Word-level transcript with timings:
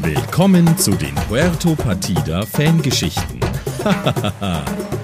Willkommen 0.00 0.78
zu 0.78 0.92
den 0.92 1.14
Puerto 1.28 1.74
Partida 1.74 2.46
Fangeschichten. 2.46 3.40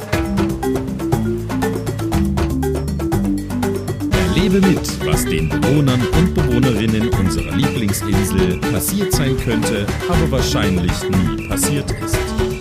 Erlebe 4.13 4.67
mit, 4.67 5.07
was 5.07 5.27
den 5.27 5.51
Bewohnern 5.51 6.01
und 6.17 6.35
Bewohnerinnen 6.35 7.11
unserer 7.11 7.55
Lieblingsinsel 7.55 8.59
passiert 8.73 9.13
sein 9.13 9.37
könnte, 9.45 9.87
aber 10.09 10.31
wahrscheinlich 10.31 10.93
nie 11.03 11.49
passiert 11.49 11.91
ist. 11.91 12.58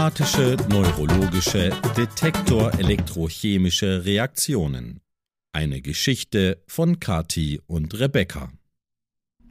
Automatische 0.00 0.56
neurologische 0.70 1.68
Detektor-elektrochemische 1.94 4.06
Reaktionen. 4.06 5.02
Eine 5.52 5.82
Geschichte 5.82 6.62
von 6.66 7.00
Kati 7.00 7.60
und 7.66 8.00
Rebecca. 8.00 8.50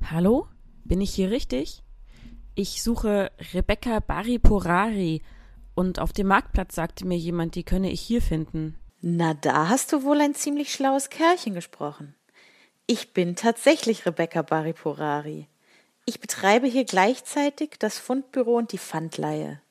Hallo? 0.09 0.47
Bin 0.85 1.01
ich 1.01 1.13
hier 1.13 1.29
richtig? 1.29 1.83
Ich 2.55 2.81
suche 2.81 3.31
Rebecca 3.53 3.99
Bariporari 3.99 5.21
und 5.75 5.99
auf 5.99 6.13
dem 6.13 6.25
Marktplatz 6.25 6.73
sagte 6.73 7.05
mir 7.05 7.19
jemand, 7.19 7.53
die 7.53 7.63
könne 7.63 7.91
ich 7.91 8.01
hier 8.01 8.23
finden. 8.23 8.75
Na, 9.01 9.35
da 9.35 9.69
hast 9.69 9.93
du 9.93 10.01
wohl 10.01 10.19
ein 10.19 10.33
ziemlich 10.33 10.73
schlaues 10.73 11.11
Kerlchen 11.11 11.53
gesprochen. 11.53 12.15
Ich 12.87 13.13
bin 13.13 13.35
tatsächlich 13.35 14.07
Rebecca 14.07 14.41
Bariporari. 14.41 15.47
Ich 16.07 16.19
betreibe 16.19 16.65
hier 16.65 16.85
gleichzeitig 16.85 17.75
das 17.77 17.99
Fundbüro 17.99 18.57
und 18.57 18.71
die 18.71 18.79
Pfandleihe. 18.79 19.61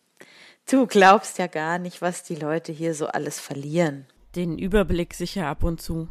Du 0.71 0.87
glaubst 0.87 1.39
ja 1.39 1.47
gar 1.47 1.79
nicht, 1.79 2.03
was 2.03 2.25
die 2.25 2.35
Leute 2.35 2.73
hier 2.73 2.93
so 2.93 3.07
alles 3.07 3.41
verlieren. 3.41 4.05
Den 4.37 4.59
Überblick 4.59 5.15
sicher 5.15 5.47
ab 5.47 5.65
und 5.65 5.81
zu. 5.81 6.09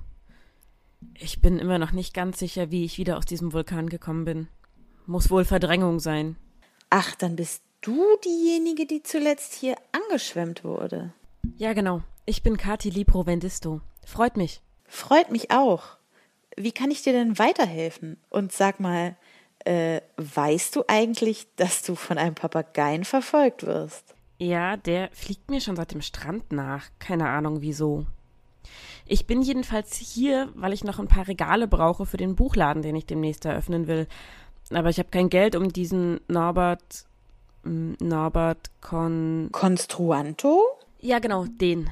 Ich 1.13 1.43
bin 1.43 1.59
immer 1.59 1.77
noch 1.77 1.91
nicht 1.91 2.15
ganz 2.15 2.39
sicher, 2.39 2.71
wie 2.71 2.83
ich 2.83 2.97
wieder 2.97 3.17
aus 3.17 3.25
diesem 3.25 3.53
Vulkan 3.53 3.87
gekommen 3.87 4.25
bin. 4.25 4.47
Muss 5.05 5.29
wohl 5.29 5.45
Verdrängung 5.45 5.99
sein. 5.99 6.37
Ach, 6.89 7.13
dann 7.13 7.35
bist 7.35 7.61
du 7.81 8.03
diejenige, 8.25 8.87
die 8.87 9.03
zuletzt 9.03 9.53
hier 9.53 9.75
angeschwemmt 9.91 10.63
wurde. 10.63 11.13
Ja, 11.57 11.73
genau. 11.73 12.01
Ich 12.25 12.41
bin 12.41 12.57
Kati 12.57 12.89
Liprovendisto. 12.89 13.81
Freut 14.07 14.37
mich. 14.37 14.61
Freut 14.85 15.29
mich 15.29 15.51
auch. 15.51 15.97
Wie 16.55 16.71
kann 16.71 16.89
ich 16.89 17.03
dir 17.03 17.13
denn 17.13 17.37
weiterhelfen? 17.37 18.17
Und 18.31 18.51
sag 18.51 18.79
mal, 18.79 19.17
äh, 19.65 20.01
weißt 20.17 20.75
du 20.75 20.83
eigentlich, 20.87 21.45
dass 21.57 21.83
du 21.83 21.93
von 21.93 22.17
einem 22.17 22.33
Papageien 22.33 23.05
verfolgt 23.05 23.63
wirst? 23.63 24.16
Ja, 24.39 24.77
der 24.77 25.09
fliegt 25.13 25.49
mir 25.49 25.61
schon 25.61 25.75
seit 25.75 25.93
dem 25.93 26.01
Strand 26.01 26.51
nach. 26.51 26.85
Keine 26.99 27.29
Ahnung 27.29 27.61
wieso. 27.61 28.05
Ich 29.05 29.25
bin 29.25 29.41
jedenfalls 29.41 29.95
hier, 29.95 30.49
weil 30.55 30.73
ich 30.73 30.83
noch 30.83 30.99
ein 30.99 31.07
paar 31.07 31.27
Regale 31.27 31.67
brauche 31.67 32.05
für 32.05 32.17
den 32.17 32.35
Buchladen, 32.35 32.81
den 32.81 32.95
ich 32.95 33.05
demnächst 33.05 33.45
eröffnen 33.45 33.87
will. 33.87 34.07
Aber 34.69 34.89
ich 34.89 34.99
habe 34.99 35.09
kein 35.09 35.29
Geld, 35.29 35.55
um 35.55 35.71
diesen 35.71 36.19
Norbert. 36.27 37.05
hm, 37.63 37.95
Norbert 38.01 38.69
Con. 38.81 39.49
Konstruanto? 39.51 40.61
Ja, 40.99 41.19
genau, 41.19 41.45
den. 41.45 41.89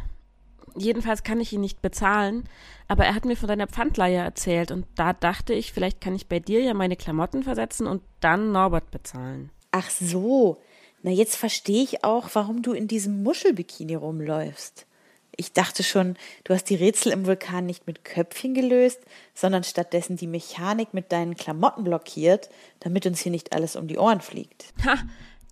Jedenfalls 0.77 1.23
kann 1.23 1.39
ich 1.39 1.53
ihn 1.53 1.61
nicht 1.61 1.81
bezahlen, 1.81 2.49
aber 2.89 3.05
er 3.05 3.15
hat 3.15 3.23
mir 3.23 3.37
von 3.37 3.47
deiner 3.47 3.67
Pfandleihe 3.67 4.17
erzählt 4.17 4.71
und 4.71 4.85
da 4.95 5.13
dachte 5.13 5.53
ich, 5.53 5.71
vielleicht 5.71 6.01
kann 6.01 6.15
ich 6.15 6.27
bei 6.27 6.39
dir 6.39 6.61
ja 6.61 6.73
meine 6.73 6.97
Klamotten 6.97 7.43
versetzen 7.43 7.87
und 7.87 8.01
dann 8.19 8.51
Norbert 8.51 8.91
bezahlen. 8.91 9.51
Ach 9.71 9.89
so. 9.89 10.57
Na, 11.05 11.11
jetzt 11.11 11.35
verstehe 11.35 11.83
ich 11.83 12.03
auch, 12.03 12.29
warum 12.33 12.63
du 12.63 12.73
in 12.73 12.87
diesem 12.87 13.21
Muschelbikini 13.21 13.93
rumläufst. 13.93 14.87
Ich 15.37 15.53
dachte 15.53 15.83
schon, 15.83 16.15
du 16.45 16.55
hast 16.55 16.67
die 16.67 16.73
Rätsel 16.73 17.11
im 17.11 17.27
Vulkan 17.27 17.67
nicht 17.67 17.85
mit 17.85 18.03
Köpfchen 18.03 18.55
gelöst, 18.55 19.01
sondern 19.35 19.63
stattdessen 19.63 20.17
die 20.17 20.25
Mechanik 20.25 20.95
mit 20.95 21.11
deinen 21.11 21.35
Klamotten 21.35 21.83
blockiert, 21.83 22.49
damit 22.79 23.05
uns 23.05 23.19
hier 23.19 23.31
nicht 23.31 23.53
alles 23.53 23.75
um 23.75 23.87
die 23.87 23.99
Ohren 23.99 24.19
fliegt. 24.19 24.73
Ha, 24.83 24.97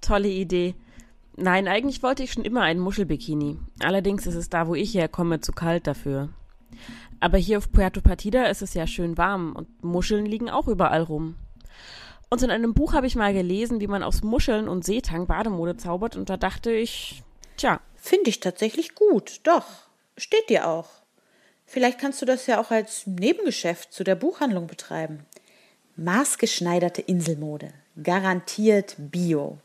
tolle 0.02 0.30
Idee. 0.30 0.74
Nein, 1.38 1.68
eigentlich 1.68 2.02
wollte 2.02 2.24
ich 2.24 2.32
schon 2.32 2.46
immer 2.46 2.62
einen 2.62 2.80
Muschelbikini. 2.80 3.60
Allerdings 3.84 4.26
ist 4.26 4.34
es 4.34 4.50
da, 4.50 4.68
wo 4.68 4.74
ich 4.74 4.96
herkomme, 4.96 5.40
zu 5.40 5.52
kalt 5.52 5.86
dafür. 5.86 6.30
Aber 7.20 7.38
hier 7.38 7.60
auf 7.60 7.72
Puerto 7.72 8.02
Partida 8.02 8.46
ist 8.46 8.64
es 8.64 8.74
ja 8.74 8.88
schön 8.88 9.20
warm 9.20 9.56
und 9.56 9.84
Muscheln 9.84 10.26
liegen 10.26 10.50
auch 10.50 10.68
überall 10.68 11.04
rum. 11.04 11.36
Und 12.34 12.42
in 12.42 12.50
einem 12.50 12.74
Buch 12.74 12.94
habe 12.94 13.06
ich 13.06 13.16
mal 13.16 13.32
gelesen, 13.32 13.80
wie 13.80 13.86
man 13.86 14.02
aus 14.02 14.24
Muscheln 14.24 14.68
und 14.68 14.84
Seetang 14.84 15.28
Bademode 15.28 15.78
zaubert 15.78 16.16
und 16.16 16.32
da 16.32 16.36
dachte 16.36 16.72
ich, 16.72 17.22
tja, 17.58 17.80
Finde 17.96 18.32
ich 18.32 18.40
tatsächlich 18.40 18.96
gut, 18.96 19.40
doch. 19.44 19.68
Steht 20.18 20.50
dir 20.50 20.68
auch. 20.68 20.90
Vielleicht 21.68 22.00
kannst 22.00 22.24
du 22.24 22.26
das 22.26 22.48
ja 22.48 22.60
auch 22.60 22.72
als 22.72 23.06
Nebengeschäft 23.06 23.94
zu 23.94 24.04
der 24.04 24.16
Buchhandlung 24.16 24.66
betreiben. 24.66 25.28
Maßgeschneiderte 25.96 27.04
Inselmode. 27.04 27.70
Garantiert 28.02 28.96
Bio. 28.98 29.60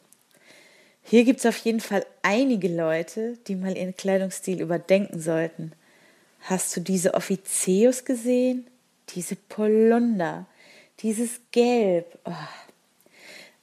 Hier 1.02 1.24
gibt's 1.24 1.46
auf 1.46 1.56
jeden 1.56 1.80
Fall 1.80 2.04
einige 2.20 2.68
Leute, 2.68 3.38
die 3.46 3.56
mal 3.56 3.78
ihren 3.78 3.96
Kleidungsstil 3.96 4.60
überdenken 4.60 5.20
sollten. 5.20 5.72
Hast 6.42 6.76
du 6.76 6.82
diese 6.82 7.14
Offizius 7.14 8.04
gesehen? 8.04 8.66
Diese 9.14 9.36
Polunder, 9.36 10.44
dieses 11.00 11.40
Gelb. 11.52 12.18
Oh. 12.24 12.32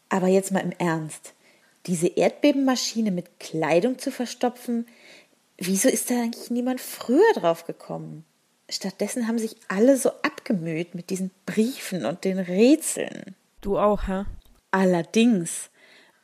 Aber 0.09 0.28
jetzt 0.28 0.51
mal 0.51 0.59
im 0.59 0.72
Ernst. 0.72 1.34
Diese 1.88 2.07
Erdbebenmaschine 2.07 3.12
mit 3.12 3.40
Kleidung 3.40 4.00
zu 4.00 4.12
verstopfen, 4.12 4.88
wieso 5.57 5.90
ist 5.90 6.09
da 6.09 6.16
eigentlich 6.16 6.50
niemand 6.50 6.81
früher 6.81 7.34
drauf 7.35 7.66
gekommen? 7.66 8.25
Stattdessen 8.69 9.28
haben 9.28 9.38
sich 9.38 9.56
alle 9.68 9.96
so 9.97 10.09
abgemüht 10.23 10.96
mit 10.96 11.12
diesen 11.12 11.29
Briefen 11.46 12.06
und 12.06 12.23
den 12.23 12.40
Rätseln. 12.40 13.35
du 13.62 13.78
auch, 13.78 14.07
hä? 14.07 14.25
Allerdings. 14.72 15.69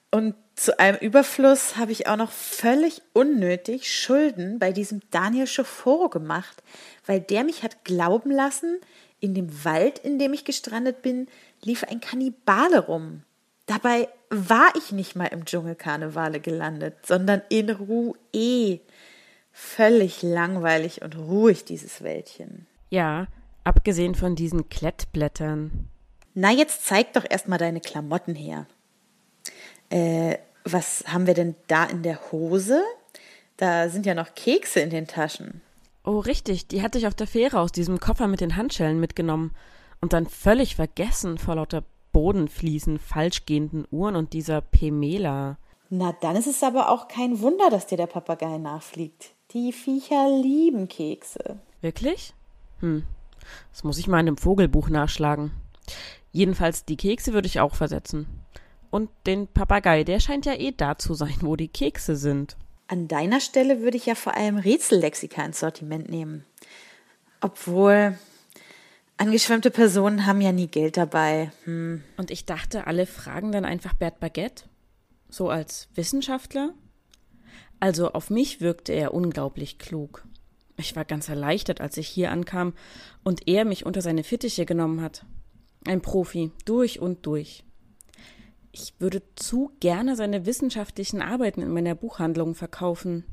Und 0.09 0.35
zu 0.55 0.77
einem 0.79 0.97
Überfluss 0.97 1.77
habe 1.77 1.91
ich 1.91 2.07
auch 2.07 2.17
noch 2.17 2.31
völlig 2.31 3.01
unnötig 3.13 3.93
Schulden 3.93 4.59
bei 4.59 4.71
diesem 4.71 5.01
Daniel 5.11 5.47
Schoforo 5.47 6.09
gemacht, 6.09 6.61
weil 7.05 7.19
der 7.19 7.43
mich 7.43 7.63
hat 7.63 7.83
glauben 7.85 8.31
lassen, 8.31 8.79
in 9.21 9.33
dem 9.33 9.63
Wald, 9.63 9.99
in 9.99 10.19
dem 10.19 10.33
ich 10.33 10.43
gestrandet 10.43 11.01
bin, 11.01 11.27
lief 11.63 11.85
ein 11.85 12.01
Kannibale 12.01 12.79
rum. 12.85 13.23
Dabei 13.67 14.09
war 14.29 14.73
ich 14.75 14.91
nicht 14.91 15.15
mal 15.15 15.27
im 15.27 15.45
Dschungelkarnevale 15.45 16.41
gelandet, 16.41 17.05
sondern 17.05 17.41
in 17.47 17.69
Ruhe. 17.69 18.79
Völlig 19.53 20.21
langweilig 20.23 21.01
und 21.01 21.17
ruhig, 21.17 21.63
dieses 21.63 22.03
Wäldchen. 22.03 22.67
Ja, 22.89 23.27
abgesehen 23.63 24.15
von 24.15 24.35
diesen 24.35 24.69
Klettblättern. 24.69 25.87
Na, 26.33 26.51
jetzt 26.51 26.85
zeig 26.85 27.13
doch 27.13 27.25
erstmal 27.29 27.59
deine 27.59 27.81
Klamotten 27.81 28.35
her. 28.35 28.65
Äh, 29.89 30.37
was 30.63 31.03
haben 31.07 31.27
wir 31.27 31.33
denn 31.33 31.55
da 31.67 31.85
in 31.85 32.03
der 32.03 32.31
Hose? 32.31 32.81
Da 33.57 33.89
sind 33.89 34.05
ja 34.05 34.15
noch 34.15 34.33
Kekse 34.33 34.79
in 34.79 34.89
den 34.89 35.07
Taschen. 35.07 35.61
Oh, 36.03 36.19
richtig, 36.19 36.67
die 36.67 36.81
hatte 36.81 36.97
ich 36.97 37.07
auf 37.07 37.13
der 37.13 37.27
Fähre 37.27 37.59
aus 37.59 37.71
diesem 37.71 37.99
Koffer 37.99 38.27
mit 38.27 38.41
den 38.41 38.55
Handschellen 38.55 38.99
mitgenommen 38.99 39.51
und 40.01 40.13
dann 40.13 40.25
völlig 40.25 40.75
vergessen 40.75 41.37
vor 41.37 41.55
lauter 41.55 41.83
Bodenfliesen, 42.11 42.97
falsch 42.97 43.45
gehenden 43.45 43.85
Uhren 43.91 44.15
und 44.15 44.33
dieser 44.33 44.61
Pemela. 44.61 45.57
Na, 45.89 46.13
dann 46.21 46.35
ist 46.35 46.47
es 46.47 46.63
aber 46.63 46.89
auch 46.89 47.07
kein 47.07 47.39
Wunder, 47.41 47.69
dass 47.69 47.85
dir 47.85 47.97
der 47.97 48.07
Papagei 48.07 48.57
nachfliegt. 48.57 49.35
Die 49.51 49.71
Viecher 49.73 50.29
lieben 50.41 50.87
Kekse. 50.87 51.59
Wirklich? 51.81 52.33
Hm, 52.79 53.03
das 53.71 53.83
muss 53.83 53.97
ich 53.97 54.07
mal 54.07 54.19
in 54.21 54.27
einem 54.27 54.37
Vogelbuch 54.37 54.89
nachschlagen. 54.89 55.51
Jedenfalls 56.31 56.85
die 56.85 56.97
Kekse 56.97 57.33
würde 57.33 57.47
ich 57.47 57.59
auch 57.59 57.75
versetzen. 57.75 58.27
Und 58.89 59.09
den 59.25 59.47
Papagei, 59.47 60.03
der 60.03 60.19
scheint 60.19 60.45
ja 60.45 60.53
eh 60.53 60.71
da 60.71 60.97
zu 60.97 61.13
sein, 61.13 61.35
wo 61.41 61.55
die 61.55 61.67
Kekse 61.67 62.15
sind. 62.15 62.57
An 62.91 63.07
deiner 63.07 63.39
Stelle 63.39 63.79
würde 63.79 63.95
ich 63.95 64.05
ja 64.05 64.15
vor 64.15 64.35
allem 64.35 64.57
Rätsellexika 64.57 65.45
ins 65.45 65.61
Sortiment 65.61 66.09
nehmen. 66.09 66.43
Obwohl, 67.39 68.19
angeschwemmte 69.15 69.71
Personen 69.71 70.25
haben 70.25 70.41
ja 70.41 70.51
nie 70.51 70.67
Geld 70.67 70.97
dabei. 70.97 71.53
Hm. 71.63 72.03
Und 72.17 72.31
ich 72.31 72.43
dachte, 72.43 72.87
alle 72.87 73.05
fragen 73.05 73.53
dann 73.53 73.63
einfach 73.63 73.93
Bert 73.93 74.19
Baguette? 74.19 74.65
So 75.29 75.49
als 75.49 75.87
Wissenschaftler? 75.95 76.73
Also 77.79 78.11
auf 78.11 78.29
mich 78.29 78.59
wirkte 78.59 78.91
er 78.91 79.13
unglaublich 79.13 79.79
klug. 79.79 80.25
Ich 80.75 80.93
war 80.93 81.05
ganz 81.05 81.29
erleichtert, 81.29 81.79
als 81.79 81.95
ich 81.95 82.09
hier 82.09 82.29
ankam 82.29 82.73
und 83.23 83.47
er 83.47 83.63
mich 83.63 83.85
unter 83.85 84.01
seine 84.01 84.25
Fittiche 84.25 84.65
genommen 84.65 84.99
hat. 84.99 85.25
Ein 85.87 86.01
Profi, 86.01 86.51
durch 86.65 86.99
und 86.99 87.25
durch. 87.25 87.63
Ich 88.71 88.93
würde 88.99 89.21
zu 89.35 89.71
gerne 89.79 90.15
seine 90.15 90.45
wissenschaftlichen 90.45 91.21
Arbeiten 91.21 91.61
in 91.61 91.71
meiner 91.71 91.95
Buchhandlung 91.95 92.55
verkaufen. 92.55 93.25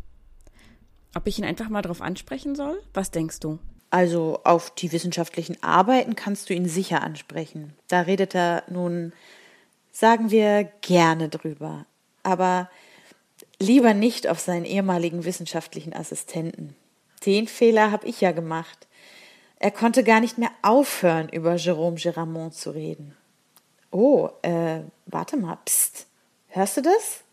Ob 1.14 1.26
ich 1.26 1.38
ihn 1.38 1.44
einfach 1.44 1.69
mal 1.69 1.82
drauf 1.82 2.02
ansprechen 2.02 2.55
soll? 2.55 2.82
Was 2.93 3.11
denkst 3.11 3.40
du? 3.40 3.58
Also 3.90 4.40
auf 4.44 4.75
die 4.75 4.93
wissenschaftlichen 4.93 5.62
Arbeiten 5.62 6.14
kannst 6.14 6.50
du 6.50 6.55
ihn 6.55 6.69
sicher 6.69 7.02
ansprechen. 7.02 7.73
Da 7.88 8.02
redet 8.02 8.35
er 8.35 8.64
nun, 8.69 9.12
sagen 9.93 10.31
wir, 10.31 10.64
gerne 10.82 11.29
drüber. 11.29 11.87
Aber 12.23 12.69
lieber 13.58 13.94
nicht 13.94 14.29
auf 14.29 14.40
seinen 14.40 14.67
ehemaligen 14.67 15.25
wissenschaftlichen 15.25 15.94
Assistenten. 15.94 16.76
Den 17.25 17.49
Fehler 17.49 17.90
habe 17.90 18.06
ich 18.06 18.20
ja 18.20 18.32
gemacht. 18.32 18.87
Er 19.58 19.70
konnte 19.70 20.05
gar 20.05 20.20
nicht 20.20 20.38
mehr 20.38 20.50
aufhören, 20.62 21.29
über 21.31 21.55
Jérôme 21.55 22.00
Géramont 22.00 22.52
zu 22.52 22.70
reden. 22.70 23.17
Oh, 23.90 24.29
äh, 24.43 24.81
warte 25.06 25.37
mal, 25.37 25.58
pst. 25.64 26.06
Hörst 26.49 26.76
du 26.76 26.82
das? 26.82 27.25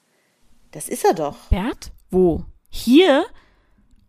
Das 0.71 0.89
ist 0.89 1.05
er 1.05 1.13
doch. 1.13 1.37
Bert? 1.49 1.91
Wo? 2.11 2.45
Hier? 2.69 3.25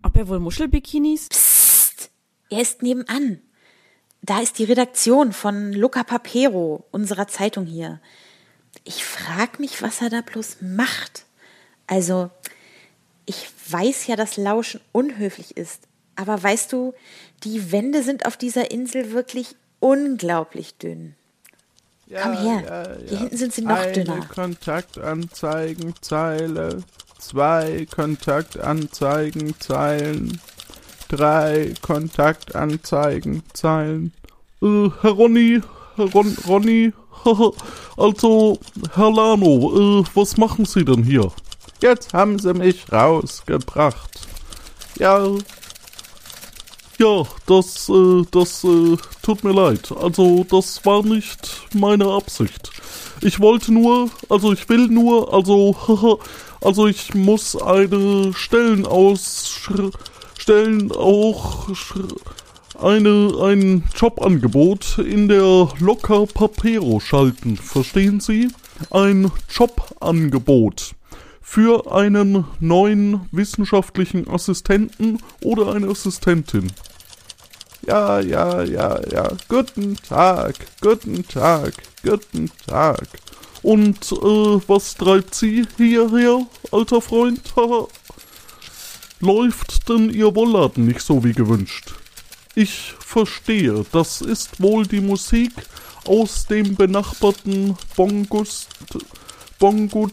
Ob 0.03 0.17
er 0.17 0.29
wohl 0.29 0.41
Muschelbikinis? 0.41 1.29
Psst. 1.29 2.11
Er 2.51 2.61
ist 2.61 2.83
nebenan. 2.83 3.41
Da 4.23 4.41
ist 4.41 4.59
die 4.59 4.65
Redaktion 4.65 5.33
von 5.33 5.73
Luca 5.73 6.03
Papero, 6.03 6.85
unserer 6.91 7.29
Zeitung 7.29 7.67
hier. 7.67 8.01
Ich 8.85 9.05
frag 9.05 9.59
mich, 9.61 9.83
was 9.83 10.01
er 10.01 10.11
da 10.11 10.21
bloß 10.21 10.59
macht. 10.61 11.27
Also, 11.87 12.31
ich 13.25 13.49
weiß 13.69 14.07
ja, 14.07 14.17
dass 14.17 14.37
Lauschen 14.37 14.81
unhöflich 14.93 15.57
ist, 15.57 15.89
aber 16.15 16.43
weißt 16.43 16.73
du, 16.73 16.95
die 17.45 17.73
Wände 17.73 18.03
sind 18.03 18.27
auf 18.27 18.37
dieser 18.37 18.71
Insel 18.71 19.13
wirklich 19.13 19.57
unglaublich 19.81 20.77
dünn. 20.79 21.15
Ja, 22.09 22.23
Komm 22.23 22.35
her, 22.35 22.63
ja, 22.65 22.83
ja. 22.83 22.89
hier 23.09 23.19
hinten 23.19 23.37
sind 23.37 23.53
sie 23.53 23.63
noch 23.63 23.75
Eine 23.77 23.93
dünner. 23.93 24.21
Kontaktanzeigenzeile, 24.33 26.85
zwei 27.19 27.85
Kontaktanzeigenzeilen, 27.95 30.41
drei 31.09 31.75
Kontaktanzeigenzeilen. 31.83 34.13
Äh, 34.63 34.89
Herr 35.01 35.11
Ronny, 35.11 35.61
Herr 35.97 36.13
Ron, 36.13 36.37
Ronny, 36.47 36.93
also, 37.97 38.61
Herr 38.95 39.11
Lano, 39.13 40.01
äh, 40.01 40.05
was 40.15 40.37
machen 40.37 40.65
Sie 40.65 40.85
denn 40.85 41.03
hier? 41.03 41.33
Jetzt 41.81 42.15
haben 42.15 42.39
Sie 42.39 42.55
mich 42.55 42.93
rausgebracht. 42.93 44.29
Ja, 44.99 45.27
ja, 46.99 47.25
das, 47.47 47.89
äh, 47.89 48.23
das 48.31 48.65
äh, 48.65 48.97
tut 49.23 49.45
mir 49.45 49.53
leid. 49.53 49.93
Also, 49.93 50.45
das 50.51 50.85
war 50.85 51.03
nicht 51.03 51.67
meine 51.75 52.07
Absicht. 52.07 52.71
Ich 53.23 53.41
wollte 53.41 53.73
nur, 53.73 54.11
also 54.29 54.53
ich 54.53 54.69
will 54.69 54.89
nur, 54.89 55.33
also, 55.33 56.21
also 56.61 56.87
ich 56.87 57.15
muss 57.15 57.57
eine 57.57 58.33
Stellen 58.35 58.87
aus, 58.87 59.69
Stellen 60.39 60.93
auch, 60.93 61.69
eine, 62.81 63.33
ein 63.43 63.85
Jobangebot 63.95 64.99
in 64.99 65.29
der 65.29 65.69
Locker 65.79 66.27
Papero 66.27 67.01
schalten. 67.01 67.57
Verstehen 67.57 68.21
Sie? 68.21 68.49
Ein 68.91 69.31
Jobangebot 69.51 70.95
für 71.49 71.91
einen 71.93 72.45
neuen 72.59 73.21
wissenschaftlichen 73.31 74.29
Assistenten 74.29 75.23
oder 75.43 75.75
eine 75.75 75.89
Assistentin. 75.89 76.73
Ja, 77.87 78.19
ja, 78.19 78.65
ja, 78.65 79.01
ja. 79.09 79.29
Guten 79.49 79.97
Tag, 79.97 80.57
guten 80.83 81.27
Tag, 81.27 81.73
guten 82.03 82.51
Tag. 82.67 83.07
Und 83.63 84.11
äh, 84.11 84.61
was 84.67 84.97
treibt 84.97 85.37
Sie 85.37 85.65
hierher, 85.77 86.45
alter 86.73 87.01
Freund? 87.01 87.41
Läuft 89.21 89.89
denn 89.89 90.11
Ihr 90.11 90.35
Wollladen 90.35 90.87
nicht 90.87 91.01
so 91.01 91.23
wie 91.23 91.33
gewünscht? 91.33 91.95
Ich 92.57 92.93
verstehe, 92.99 93.87
das 93.93 94.21
ist 94.21 94.61
wohl 94.61 94.85
die 94.85 95.01
Musik 95.01 95.53
aus 96.07 96.45
dem 96.47 96.75
benachbarten 96.75 97.77
Bongust, 97.95 98.69
Bongut 99.59 100.13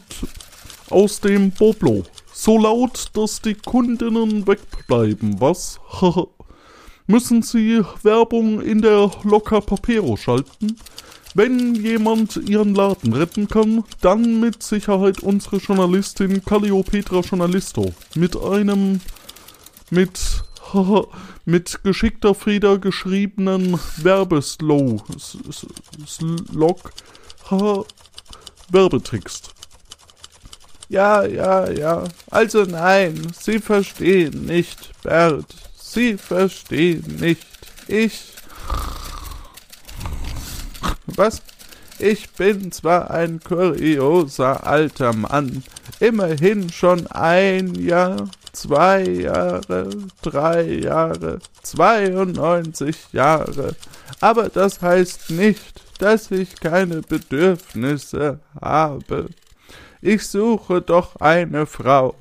aus 0.90 1.20
dem 1.20 1.50
Boblo. 1.50 2.04
So 2.32 2.58
laut, 2.58 3.10
dass 3.14 3.40
die 3.40 3.54
Kundinnen 3.54 4.46
wegbleiben, 4.46 5.40
was? 5.40 5.80
Müssen 7.06 7.42
Sie 7.42 7.82
Werbung 8.02 8.62
in 8.62 8.80
der 8.80 9.10
Locker 9.24 9.60
Papero 9.60 10.16
schalten? 10.16 10.76
Wenn 11.34 11.74
jemand 11.74 12.36
Ihren 12.36 12.74
Laden 12.74 13.12
retten 13.12 13.48
kann, 13.48 13.84
dann 14.00 14.40
mit 14.40 14.62
Sicherheit 14.62 15.20
unsere 15.20 15.56
Journalistin 15.56 16.44
Calliopetra 16.44 17.20
Journalisto. 17.20 17.92
Mit 18.14 18.36
einem, 18.36 19.00
mit, 19.90 20.44
mit 21.44 21.82
geschickter 21.82 22.34
Feder 22.34 22.78
geschriebenen 22.78 23.78
Werbeslow, 23.96 25.02
Slog, 26.06 26.92
Werbetext. 28.70 29.53
Ja, 30.94 31.24
ja, 31.24 31.68
ja. 31.72 32.04
Also 32.30 32.62
nein, 32.62 33.32
Sie 33.36 33.58
verstehen 33.58 34.46
nicht, 34.46 34.92
Bert. 35.02 35.46
Sie 35.76 36.16
verstehen 36.16 37.16
nicht. 37.18 37.48
Ich. 37.88 38.32
Was? 41.06 41.42
Ich 41.98 42.30
bin 42.34 42.70
zwar 42.70 43.10
ein 43.10 43.40
kurioser 43.40 44.64
alter 44.64 45.12
Mann, 45.12 45.64
immerhin 45.98 46.70
schon 46.70 47.08
ein 47.08 47.74
Jahr, 47.74 48.30
zwei 48.52 49.02
Jahre, 49.02 49.90
drei 50.22 50.62
Jahre, 50.62 51.40
92 51.64 52.96
Jahre, 53.10 53.74
aber 54.20 54.48
das 54.48 54.80
heißt 54.80 55.30
nicht, 55.30 55.80
dass 55.98 56.30
ich 56.30 56.54
keine 56.60 57.00
Bedürfnisse 57.00 58.38
habe. 58.60 59.26
Ich 60.06 60.26
suche 60.26 60.82
doch 60.82 61.16
eine 61.16 61.64
Frau. 61.64 62.14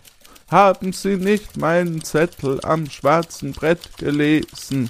Haben 0.50 0.94
Sie 0.94 1.18
nicht 1.18 1.58
meinen 1.58 2.02
Zettel 2.02 2.62
am 2.64 2.90
schwarzen 2.90 3.52
Brett 3.52 3.98
gelesen? 3.98 4.90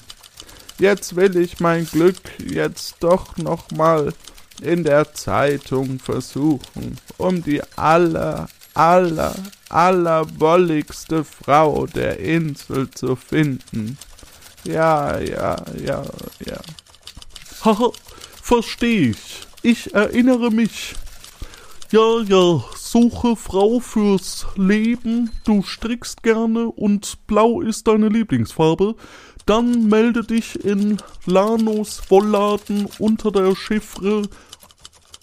Jetzt 0.78 1.16
will 1.16 1.36
ich 1.38 1.60
mein 1.60 1.88
Glück 1.88 2.22
jetzt 2.38 2.98
doch 3.00 3.36
noch 3.38 3.72
mal 3.72 4.14
in 4.62 4.84
der 4.84 5.12
Zeitung 5.12 5.98
versuchen, 5.98 7.00
um 7.18 7.44
die 7.44 7.64
aller, 7.76 8.48
aller, 8.76 9.34
allerwolligste 9.70 11.24
Frau 11.24 11.88
der 11.88 12.20
Insel 12.20 12.92
zu 12.92 13.16
finden. 13.16 13.98
Ja, 14.66 15.18
ja, 15.18 15.56
ja, 15.84 16.04
ja. 16.46 16.62
Haha, 17.66 17.90
versteh 18.40 19.10
ich. 19.10 19.48
Ich 19.64 19.96
erinnere 19.96 20.52
mich. 20.52 20.94
Ja, 21.94 22.22
ja, 22.22 22.64
suche 22.76 23.36
Frau 23.36 23.80
fürs 23.80 24.48
Leben, 24.56 25.30
du 25.44 25.62
strickst 25.62 26.24
gerne 26.24 26.66
und 26.66 27.28
blau 27.28 27.62
ist 27.62 27.86
deine 27.86 28.10
Lieblingsfarbe, 28.10 28.96
dann 29.46 29.90
melde 29.90 30.24
dich 30.24 30.66
in 30.66 30.98
Lanos 31.28 32.02
Wollladen 32.10 32.88
unter 32.98 33.32
der 33.32 33.56
Chiffre 33.56 34.24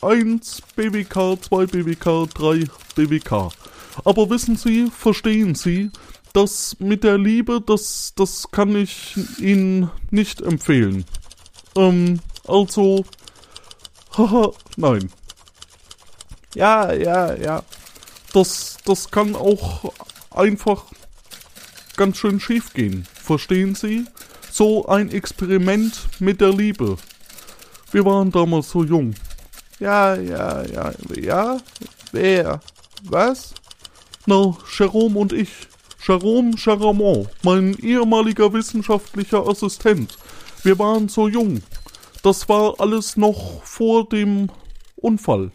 1 0.01 0.63
BWK, 0.77 1.43
2 1.43 1.67
BWK, 1.67 2.29
3 2.35 2.67
BWK. 2.95 3.49
Aber 4.05 4.31
wissen 4.31 4.55
Sie, 4.55 4.93
verstehen 4.97 5.57
Sie, 5.57 5.91
das 6.35 6.77
mit 6.79 7.03
der 7.03 7.19
Liebe, 7.19 7.61
das, 7.61 8.13
das 8.15 8.49
kann 8.53 8.77
ich 8.77 9.17
Ihnen 9.41 9.91
nicht 10.13 10.41
empfehlen. 10.41 11.05
Ähm, 11.75 12.21
also, 12.47 13.05
haha, 14.17 14.53
nein. 14.77 15.11
Ja, 16.55 16.93
ja, 16.93 17.35
ja. 17.35 17.63
Das, 18.33 18.79
das 18.85 19.11
kann 19.11 19.35
auch 19.35 19.93
einfach 20.31 20.85
ganz 21.97 22.17
schön 22.17 22.41
schief 22.41 22.73
gehen. 22.73 23.07
Verstehen 23.15 23.75
Sie? 23.75 24.05
So 24.51 24.87
ein 24.87 25.11
Experiment 25.11 26.09
mit 26.19 26.41
der 26.41 26.51
Liebe. 26.51 26.97
Wir 27.93 28.05
waren 28.05 28.31
damals 28.31 28.71
so 28.71 28.85
jung. 28.85 29.15
Ja, 29.79 30.15
ja, 30.15 30.65
ja, 30.65 30.93
ja. 31.15 31.59
Wer? 32.13 32.61
Was? 33.05 33.55
Na, 34.27 34.57
Jerome 34.77 35.19
und 35.19 35.33
ich. 35.33 35.51
Jerome 36.07 36.57
Charamont, 36.57 37.29
mein 37.43 37.75
ehemaliger 37.75 38.53
wissenschaftlicher 38.53 39.47
Assistent. 39.47 40.17
Wir 40.63 40.79
waren 40.79 41.09
so 41.09 41.29
jung. 41.29 41.63
Das 42.23 42.49
war 42.49 42.75
alles 42.81 43.17
noch 43.17 43.63
vor 43.65 44.09
dem 44.09 44.51
Unfall. 44.97 45.53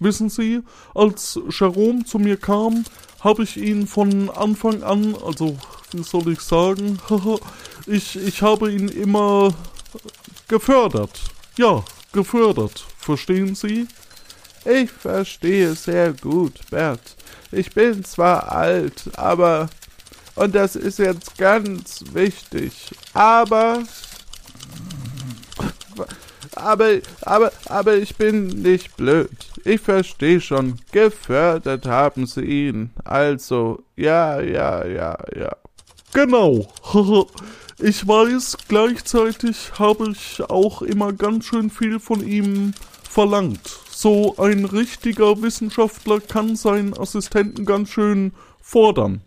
Wissen 0.00 0.30
Sie, 0.30 0.62
als 0.94 1.38
Jerome 1.48 2.04
zu 2.04 2.18
mir 2.18 2.36
kam, 2.36 2.84
habe 3.20 3.42
ich 3.42 3.56
ihn 3.56 3.86
von 3.86 4.30
Anfang 4.30 4.82
an, 4.82 5.14
also 5.24 5.56
wie 5.92 6.02
soll 6.02 6.32
ich 6.32 6.40
sagen, 6.40 6.98
ich, 7.86 8.16
ich 8.16 8.42
habe 8.42 8.72
ihn 8.72 8.88
immer 8.88 9.54
gefördert. 10.48 11.20
Ja, 11.56 11.84
gefördert. 12.12 12.84
Verstehen 12.98 13.54
Sie? 13.54 13.86
Ich 14.64 14.90
verstehe 14.90 15.74
sehr 15.74 16.12
gut, 16.12 16.60
Bert. 16.70 17.16
Ich 17.52 17.72
bin 17.72 18.04
zwar 18.04 18.50
alt, 18.50 19.10
aber 19.16 19.68
Und 20.34 20.54
das 20.54 20.76
ist 20.76 20.98
jetzt 20.98 21.36
ganz 21.36 22.02
wichtig. 22.12 22.72
Aber. 23.12 23.82
Aber, 26.56 26.98
aber, 27.22 27.52
aber 27.66 27.96
ich 27.96 28.16
bin 28.16 28.48
nicht 28.48 28.96
blöd. 28.96 29.30
Ich 29.64 29.80
verstehe 29.80 30.40
schon. 30.40 30.80
Gefördert 30.92 31.86
haben 31.86 32.26
sie 32.26 32.42
ihn. 32.42 32.90
Also, 33.04 33.84
ja, 33.96 34.40
ja, 34.40 34.84
ja, 34.84 35.16
ja. 35.36 35.56
Genau. 36.12 36.66
ich 37.78 38.06
weiß, 38.06 38.56
gleichzeitig 38.68 39.72
habe 39.78 40.10
ich 40.10 40.42
auch 40.48 40.82
immer 40.82 41.12
ganz 41.12 41.44
schön 41.44 41.70
viel 41.70 42.00
von 42.00 42.26
ihm 42.26 42.72
verlangt. 43.08 43.60
So 43.90 44.36
ein 44.38 44.64
richtiger 44.64 45.42
Wissenschaftler 45.42 46.20
kann 46.20 46.56
seinen 46.56 46.98
Assistenten 46.98 47.64
ganz 47.64 47.90
schön 47.90 48.32
fordern. 48.60 49.22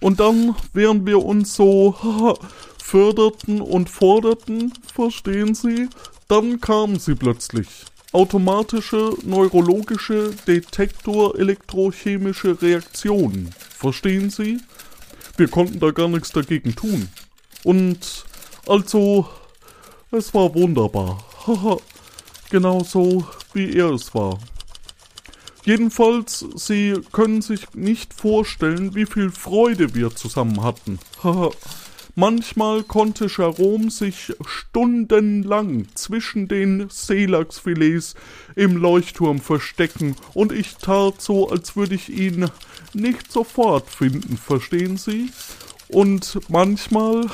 Und 0.00 0.20
dann, 0.20 0.56
während 0.72 1.06
wir 1.06 1.24
uns 1.24 1.54
so 1.54 1.94
förderten 2.82 3.62
und 3.62 3.88
forderten, 3.88 4.74
verstehen 4.92 5.54
Sie, 5.54 5.88
dann 6.28 6.60
kamen 6.60 6.98
sie 6.98 7.14
plötzlich. 7.14 7.68
Automatische 8.12 9.14
neurologische 9.22 10.34
Detektor-elektrochemische 10.46 12.60
Reaktionen. 12.60 13.48
Verstehen 13.78 14.28
Sie? 14.28 14.60
Wir 15.38 15.48
konnten 15.48 15.80
da 15.80 15.92
gar 15.92 16.08
nichts 16.08 16.32
dagegen 16.32 16.74
tun. 16.74 17.08
Und 17.64 18.26
also, 18.66 19.26
es 20.10 20.34
war 20.34 20.54
wunderbar. 20.54 21.24
Haha, 21.46 21.78
genauso 22.50 23.26
wie 23.54 23.74
er 23.74 23.92
es 23.92 24.14
war. 24.14 24.38
Jedenfalls, 25.64 26.44
Sie 26.56 27.00
können 27.12 27.40
sich 27.40 27.72
nicht 27.74 28.12
vorstellen, 28.12 28.94
wie 28.94 29.06
viel 29.06 29.30
Freude 29.30 29.94
wir 29.94 30.14
zusammen 30.14 30.62
hatten. 30.62 30.98
Haha. 31.22 31.48
Manchmal 32.14 32.82
konnte 32.82 33.26
Jerome 33.26 33.90
sich 33.90 34.34
stundenlang 34.44 35.86
zwischen 35.94 36.46
den 36.46 36.88
Seelachsfilets 36.90 38.14
im 38.54 38.76
Leuchtturm 38.76 39.40
verstecken 39.40 40.16
und 40.34 40.52
ich 40.52 40.76
tat 40.76 41.22
so, 41.22 41.48
als 41.48 41.74
würde 41.74 41.94
ich 41.94 42.10
ihn 42.10 42.50
nicht 42.92 43.32
sofort 43.32 43.88
finden, 43.88 44.36
verstehen 44.36 44.98
Sie? 44.98 45.30
Und 45.88 46.38
manchmal, 46.48 47.26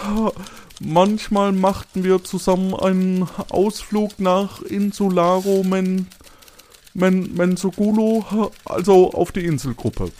manchmal 0.80 1.50
machten 1.52 2.04
wir 2.04 2.22
zusammen 2.22 2.74
einen 2.74 3.28
Ausflug 3.48 4.20
nach 4.20 4.62
Insularo 4.62 5.64
Men, 5.64 6.06
Men, 6.94 7.34
Mensogulo, 7.34 8.52
also 8.64 9.12
auf 9.12 9.32
die 9.32 9.44
Inselgruppe. 9.44 10.12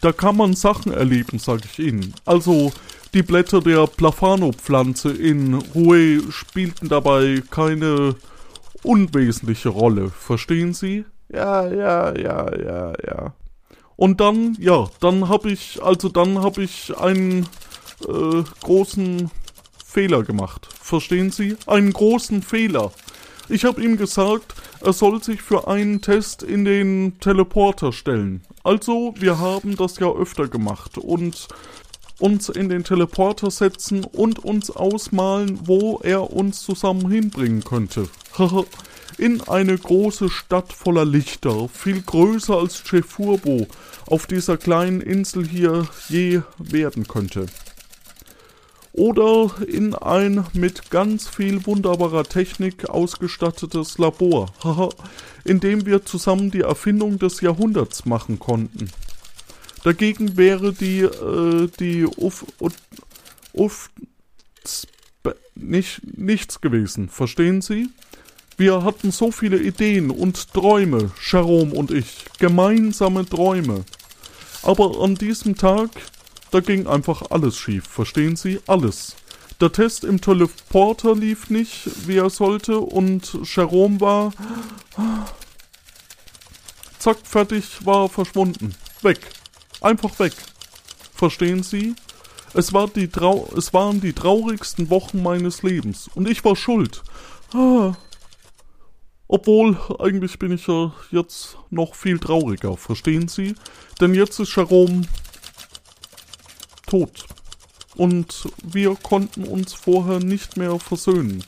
Da 0.00 0.12
kann 0.12 0.36
man 0.36 0.54
Sachen 0.54 0.92
erleben, 0.92 1.38
sag 1.38 1.64
ich 1.64 1.78
Ihnen. 1.78 2.14
Also, 2.24 2.72
die 3.14 3.22
Blätter 3.22 3.60
der 3.60 3.86
Plafano-Pflanze 3.86 5.12
in 5.12 5.54
Rouet 5.54 6.32
spielten 6.32 6.88
dabei 6.88 7.42
keine 7.48 8.16
unwesentliche 8.82 9.68
Rolle, 9.68 10.10
verstehen 10.10 10.74
Sie? 10.74 11.04
Ja, 11.32 11.66
ja, 11.66 12.18
ja, 12.18 12.56
ja, 12.58 12.92
ja. 13.06 13.34
Und 13.94 14.20
dann, 14.20 14.56
ja, 14.58 14.88
dann 15.00 15.28
habe 15.28 15.52
ich, 15.52 15.80
also 15.80 16.08
dann 16.08 16.42
habe 16.42 16.64
ich 16.64 16.96
einen 16.96 17.48
äh, 18.08 18.42
großen 18.62 19.30
Fehler 19.84 20.24
gemacht. 20.24 20.68
Verstehen 20.80 21.30
Sie? 21.30 21.56
Einen 21.66 21.92
großen 21.92 22.42
Fehler. 22.42 22.90
Ich 23.48 23.64
habe 23.64 23.80
ihm 23.80 23.96
gesagt, 23.96 24.54
er 24.80 24.92
soll 24.92 25.22
sich 25.22 25.40
für 25.40 25.68
einen 25.68 26.00
Test 26.00 26.42
in 26.42 26.64
den 26.64 27.20
Teleporter 27.20 27.92
stellen. 27.92 28.42
Also, 28.64 29.14
wir 29.18 29.38
haben 29.38 29.76
das 29.76 30.00
ja 30.00 30.10
öfter 30.10 30.48
gemacht 30.48 30.98
und 30.98 31.46
uns 32.18 32.48
in 32.48 32.68
den 32.68 32.84
Teleporter 32.84 33.50
setzen 33.50 34.04
und 34.04 34.38
uns 34.38 34.70
ausmalen, 34.70 35.60
wo 35.64 36.00
er 36.02 36.32
uns 36.32 36.62
zusammen 36.62 37.10
hinbringen 37.10 37.64
könnte. 37.64 38.08
in 39.18 39.40
eine 39.42 39.76
große 39.76 40.28
Stadt 40.28 40.72
voller 40.72 41.04
Lichter, 41.04 41.68
viel 41.68 42.02
größer 42.02 42.56
als 42.56 42.78
Chefurbo 42.78 43.66
auf 44.06 44.26
dieser 44.26 44.56
kleinen 44.56 45.00
Insel 45.00 45.46
hier 45.46 45.86
je 46.08 46.40
werden 46.58 47.06
könnte. 47.06 47.46
Oder 48.92 49.50
in 49.66 49.94
ein 49.94 50.46
mit 50.52 50.90
ganz 50.90 51.28
viel 51.28 51.66
wunderbarer 51.66 52.22
Technik 52.24 52.88
ausgestattetes 52.88 53.98
Labor, 53.98 54.52
in 55.44 55.58
dem 55.58 55.84
wir 55.84 56.04
zusammen 56.04 56.52
die 56.52 56.60
Erfindung 56.60 57.18
des 57.18 57.40
Jahrhunderts 57.40 58.04
machen 58.04 58.38
konnten. 58.38 58.90
Dagegen 59.84 60.38
wäre 60.38 60.72
die, 60.72 61.00
äh, 61.00 61.68
die 61.78 62.06
Uff, 62.06 62.46
Uff, 63.52 63.90
nicht, 65.54 66.00
nichts 66.16 66.60
gewesen, 66.60 67.08
verstehen 67.08 67.60
Sie? 67.60 67.90
Wir 68.56 68.82
hatten 68.82 69.10
so 69.10 69.30
viele 69.30 69.58
Ideen 69.58 70.10
und 70.10 70.52
Träume, 70.54 71.10
Jerome 71.30 71.74
und 71.74 71.90
ich, 71.90 72.24
gemeinsame 72.38 73.28
Träume. 73.28 73.84
Aber 74.62 75.02
an 75.02 75.16
diesem 75.16 75.56
Tag, 75.56 75.90
da 76.50 76.60
ging 76.60 76.86
einfach 76.86 77.30
alles 77.30 77.56
schief, 77.56 77.84
verstehen 77.86 78.36
Sie? 78.36 78.60
Alles. 78.66 79.16
Der 79.60 79.70
Test 79.70 80.02
im 80.04 80.20
Teleporter 80.20 81.14
lief 81.14 81.50
nicht, 81.50 82.08
wie 82.08 82.16
er 82.16 82.30
sollte, 82.30 82.78
und 82.78 83.38
Jerome 83.44 84.00
war. 84.00 84.32
Zack, 86.98 87.18
fertig, 87.22 87.84
war 87.84 88.08
verschwunden. 88.08 88.74
Weg. 89.02 89.20
Einfach 89.84 90.18
weg. 90.18 90.32
Verstehen 91.12 91.62
Sie? 91.62 91.94
Es, 92.54 92.72
war 92.72 92.88
die 92.88 93.08
Trau 93.08 93.46
es 93.54 93.74
waren 93.74 94.00
die 94.00 94.14
traurigsten 94.14 94.88
Wochen 94.88 95.22
meines 95.22 95.62
Lebens. 95.62 96.08
Und 96.14 96.26
ich 96.26 96.42
war 96.42 96.56
schuld. 96.56 97.02
Ah. 97.52 97.92
Obwohl, 99.28 99.76
eigentlich 99.98 100.38
bin 100.38 100.52
ich 100.52 100.66
ja 100.66 100.94
jetzt 101.10 101.58
noch 101.68 101.94
viel 101.94 102.18
trauriger, 102.18 102.78
verstehen 102.78 103.28
Sie? 103.28 103.56
Denn 104.00 104.14
jetzt 104.14 104.40
ist 104.40 104.56
Jerome 104.56 105.02
tot. 106.86 107.26
Und 107.94 108.48
wir 108.62 108.96
konnten 108.96 109.44
uns 109.44 109.74
vorher 109.74 110.18
nicht 110.18 110.56
mehr 110.56 110.78
versöhnen. 110.78 111.44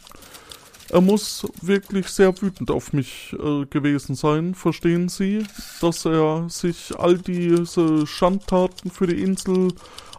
Er 0.90 1.00
muss 1.00 1.46
wirklich 1.62 2.06
sehr 2.08 2.40
wütend 2.40 2.70
auf 2.70 2.92
mich 2.92 3.34
äh, 3.38 3.66
gewesen 3.66 4.14
sein, 4.14 4.54
verstehen 4.54 5.08
Sie, 5.08 5.42
dass 5.80 6.04
er 6.04 6.48
sich 6.48 6.96
all 6.96 7.18
diese 7.18 8.06
Schandtaten 8.06 8.90
für 8.90 9.08
die 9.08 9.20
Insel 9.20 9.68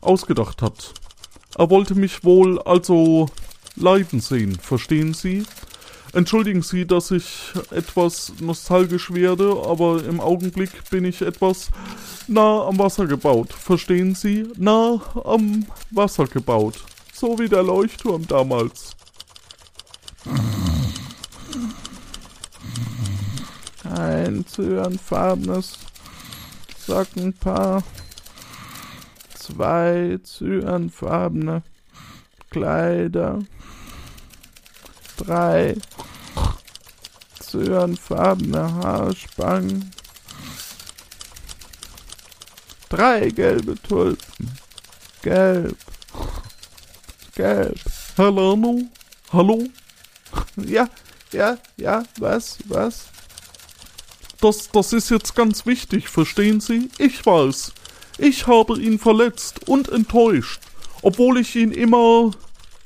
ausgedacht 0.02 0.62
hat. 0.62 0.94
Er 1.58 1.70
wollte 1.70 1.96
mich 1.96 2.24
wohl 2.24 2.60
also 2.62 3.28
leiden 3.78 4.20
sehen, 4.20 4.58
verstehen 4.60 5.14
Sie? 5.14 5.46
Entschuldigen 6.14 6.62
Sie, 6.62 6.86
dass 6.86 7.12
ich 7.12 7.54
etwas 7.72 8.34
nostalgisch 8.40 9.14
werde, 9.14 9.56
aber 9.66 10.04
im 10.04 10.20
Augenblick 10.20 10.90
bin 10.90 11.06
ich 11.06 11.22
etwas 11.22 11.70
nah 12.28 12.66
am 12.66 12.78
Wasser 12.78 13.06
gebaut, 13.06 13.54
verstehen 13.54 14.16
Sie? 14.16 14.48
Nah 14.58 15.02
am 15.24 15.66
Wasser 15.92 16.28
gebaut. 16.28 16.84
So 17.14 17.40
wie 17.40 17.48
der 17.48 17.64
Leuchtturm 17.64 18.28
damals. 18.28 18.97
Ein 23.84 24.46
zyanfarbenes 24.46 25.80
Sockenpaar. 26.86 27.84
Zwei 29.34 30.20
zyanfarbene 30.24 31.64
Kleider. 32.50 33.40
Drei 35.18 35.76
zyanfarbene 37.40 38.74
Haarspangen. 38.76 39.92
Drei 42.90 43.30
gelbe 43.30 43.76
Tulpen. 43.82 44.52
Gelb. 45.22 45.78
Gelb. 47.36 47.80
Hallo? 48.18 48.82
Hallo? 49.32 49.64
Ja, 50.66 50.90
ja, 51.32 51.58
ja, 51.78 52.04
was, 52.20 52.58
was? 52.66 53.06
Das, 54.42 54.70
das 54.72 54.94
ist 54.94 55.10
jetzt 55.10 55.36
ganz 55.36 55.66
wichtig, 55.66 56.10
verstehen 56.10 56.60
Sie? 56.60 56.90
Ich 56.98 57.26
weiß. 57.26 57.74
Ich 58.18 58.48
habe 58.48 58.80
ihn 58.80 58.98
verletzt 58.98 59.68
und 59.68 59.90
enttäuscht, 59.90 60.62
obwohl 61.02 61.40
ich 61.40 61.56
ihn 61.56 61.72
immer 61.72 62.32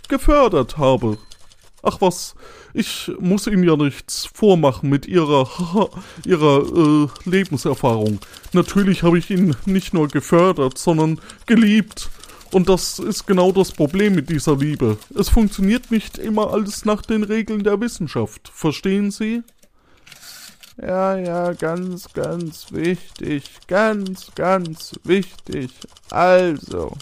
gefördert 0.08 0.78
habe. 0.78 1.18
Ach 1.84 2.00
was, 2.00 2.36
ich 2.74 3.12
muss 3.20 3.48
ihm 3.48 3.64
ja 3.64 3.76
nichts 3.76 4.28
vormachen 4.34 4.90
mit 4.90 5.08
ihrer, 5.08 5.50
ihrer 6.26 7.06
äh, 7.06 7.30
Lebenserfahrung. 7.30 8.20
Natürlich 8.54 9.04
habe 9.04 9.18
ich 9.18 9.30
ihn 9.30 9.56
nicht 9.66 9.94
nur 9.94 10.08
gefördert, 10.08 10.78
sondern 10.78 11.20
geliebt. 11.46 12.10
Und 12.52 12.68
das 12.68 13.00
ist 13.00 13.26
genau 13.26 13.52
das 13.52 13.72
Problem 13.72 14.16
mit 14.16 14.30
dieser 14.30 14.58
Liebe. 14.58 14.98
Es 15.18 15.30
funktioniert 15.30 15.90
nicht 15.90 16.18
immer 16.18 16.52
alles 16.52 16.84
nach 16.84 17.02
den 17.02 17.24
Regeln 17.24 17.64
der 17.64 17.80
Wissenschaft. 17.80 18.52
Verstehen 18.54 19.10
Sie? 19.12 19.44
Ja, 20.82 21.16
ja, 21.16 21.54
ganz, 21.54 22.12
ganz 22.14 22.72
wichtig, 22.72 23.44
ganz, 23.68 24.32
ganz 24.36 24.94
wichtig. 25.04 25.72
Also, 26.10 26.98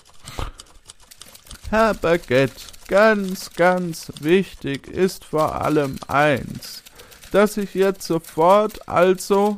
Herr 1.70 1.94
Baguette, 1.94 2.62
ganz, 2.88 3.52
ganz 3.54 4.12
wichtig 4.20 4.88
ist 4.88 5.24
vor 5.24 5.62
allem 5.62 5.98
eins, 6.08 6.84
dass 7.32 7.58
ich 7.58 7.74
jetzt 7.74 8.06
sofort 8.06 8.88
also 8.88 9.58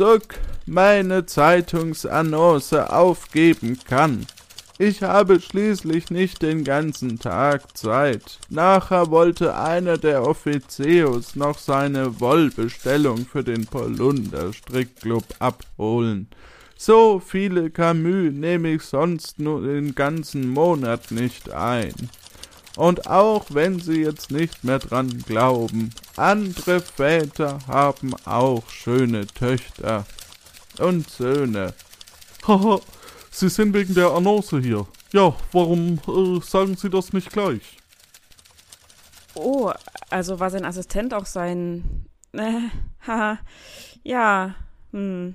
rückzuck 0.00 0.40
meine 0.66 1.26
Zeitungsannonce 1.26 2.90
aufgeben 2.90 3.78
kann. 3.86 4.26
Ich 4.78 5.02
habe 5.02 5.40
schließlich 5.40 6.10
nicht 6.10 6.42
den 6.42 6.64
ganzen 6.64 7.20
Tag 7.20 7.76
Zeit. 7.76 8.40
Nachher 8.48 9.10
wollte 9.10 9.56
einer 9.56 9.96
der 9.96 10.26
Offizios 10.26 11.36
noch 11.36 11.58
seine 11.58 12.18
Wollbestellung 12.18 13.18
für 13.24 13.44
den 13.44 13.66
Polunder 13.66 14.52
Strickclub 14.52 15.24
abholen. 15.38 16.28
So 16.76 17.20
viele 17.24 17.70
Camus 17.70 18.32
nehme 18.32 18.70
ich 18.70 18.82
sonst 18.82 19.38
nur 19.38 19.62
den 19.62 19.94
ganzen 19.94 20.48
Monat 20.48 21.12
nicht 21.12 21.52
ein. 21.52 21.94
Und 22.76 23.06
auch 23.08 23.46
wenn 23.50 23.78
Sie 23.78 24.02
jetzt 24.02 24.30
nicht 24.30 24.64
mehr 24.64 24.80
dran 24.80 25.22
glauben, 25.26 25.90
andere 26.16 26.80
Väter 26.80 27.58
haben 27.68 28.14
auch 28.24 28.68
schöne 28.68 29.26
Töchter 29.26 30.06
und 30.78 31.08
Söhne. 31.08 31.74
Haha, 32.46 32.80
Sie 33.30 33.48
sind 33.48 33.74
wegen 33.74 33.94
der 33.94 34.10
Annonce 34.10 34.60
hier. 34.60 34.86
Ja, 35.12 35.34
warum 35.52 36.00
äh, 36.08 36.40
sagen 36.40 36.76
Sie 36.76 36.90
das 36.90 37.12
nicht 37.12 37.30
gleich? 37.30 37.78
Oh, 39.34 39.72
also 40.10 40.40
war 40.40 40.50
sein 40.50 40.64
Assistent 40.64 41.14
auch 41.14 41.26
sein. 41.26 42.06
Äh, 42.36 42.68
haha. 43.06 43.38
ja, 44.02 44.56
hm. 44.90 45.34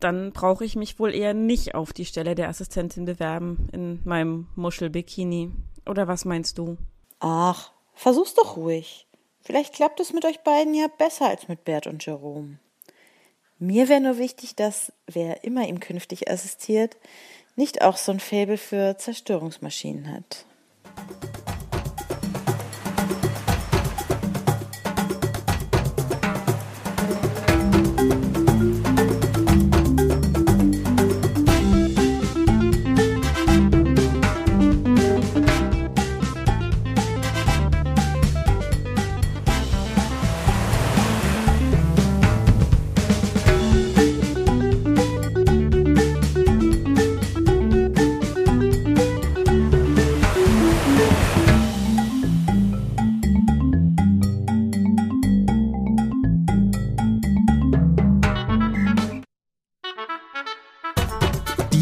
Dann 0.00 0.32
brauche 0.32 0.64
ich 0.64 0.74
mich 0.74 0.98
wohl 0.98 1.14
eher 1.14 1.32
nicht 1.32 1.76
auf 1.76 1.92
die 1.92 2.04
Stelle 2.04 2.34
der 2.34 2.48
Assistentin 2.48 3.04
bewerben 3.04 3.68
in 3.70 4.00
meinem 4.04 4.48
Muschelbikini. 4.56 5.52
Oder 5.86 6.08
was 6.08 6.24
meinst 6.24 6.58
du? 6.58 6.76
Ach, 7.20 7.72
versuch's 7.94 8.34
doch 8.34 8.56
ruhig. 8.56 9.06
Vielleicht 9.42 9.74
klappt 9.74 10.00
es 10.00 10.12
mit 10.12 10.24
euch 10.24 10.40
beiden 10.40 10.74
ja 10.74 10.86
besser 10.88 11.28
als 11.28 11.48
mit 11.48 11.64
Bert 11.64 11.86
und 11.86 12.04
Jerome. 12.04 12.58
Mir 13.58 13.88
wäre 13.88 14.00
nur 14.00 14.18
wichtig, 14.18 14.56
dass 14.56 14.92
wer 15.06 15.44
immer 15.44 15.66
ihm 15.68 15.80
künftig 15.80 16.30
assistiert, 16.30 16.96
nicht 17.56 17.82
auch 17.82 17.96
so 17.96 18.12
ein 18.12 18.20
Faible 18.20 18.58
für 18.58 18.96
Zerstörungsmaschinen 18.98 20.10
hat. 20.10 20.44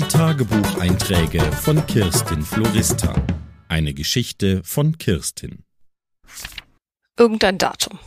Tagebucheinträge 0.00 1.40
von 1.52 1.87
Kirstin 1.87 2.42
Florista. 2.42 3.14
Eine 3.68 3.94
Geschichte 3.94 4.62
von 4.64 4.96
Kirstin. 4.99 5.64
Irgendein 7.18 7.58
Datum. 7.58 7.99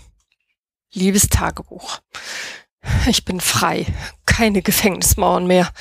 Liebes 0.93 1.29
Tagebuch. 1.29 1.99
Ich 3.07 3.25
bin 3.25 3.39
frei. 3.39 3.85
Keine 4.25 4.61
Gefängnismauern 4.61 5.47
mehr. 5.47 5.71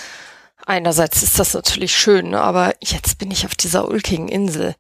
Einerseits 0.67 1.23
ist 1.23 1.39
das 1.39 1.55
natürlich 1.55 1.97
schön, 1.97 2.35
aber 2.35 2.75
jetzt 2.81 3.19
bin 3.19 3.31
ich 3.31 3.47
auf 3.47 3.55
dieser 3.55 3.89
ulkigen 3.89 4.29
Insel. 4.29 4.75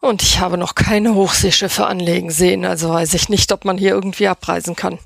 Und 0.00 0.22
ich 0.22 0.40
habe 0.40 0.56
noch 0.56 0.74
keine 0.74 1.14
Hochseeschiffe 1.14 1.86
anlegen 1.86 2.30
sehen, 2.30 2.64
also 2.64 2.90
weiß 2.90 3.14
ich 3.14 3.28
nicht, 3.28 3.52
ob 3.52 3.64
man 3.64 3.76
hier 3.78 3.90
irgendwie 3.90 4.28
abreisen 4.28 4.74
kann. 4.74 4.98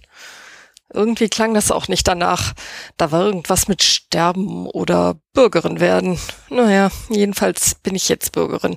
Irgendwie 0.92 1.28
klang 1.28 1.54
das 1.54 1.70
auch 1.70 1.88
nicht 1.88 2.06
danach. 2.06 2.52
Da 2.96 3.10
war 3.10 3.24
irgendwas 3.24 3.68
mit 3.68 3.82
Sterben 3.82 4.66
oder 4.66 5.16
Bürgerin 5.32 5.80
werden. 5.80 6.18
Naja, 6.50 6.90
jedenfalls 7.08 7.74
bin 7.76 7.94
ich 7.94 8.08
jetzt 8.08 8.32
Bürgerin. 8.32 8.76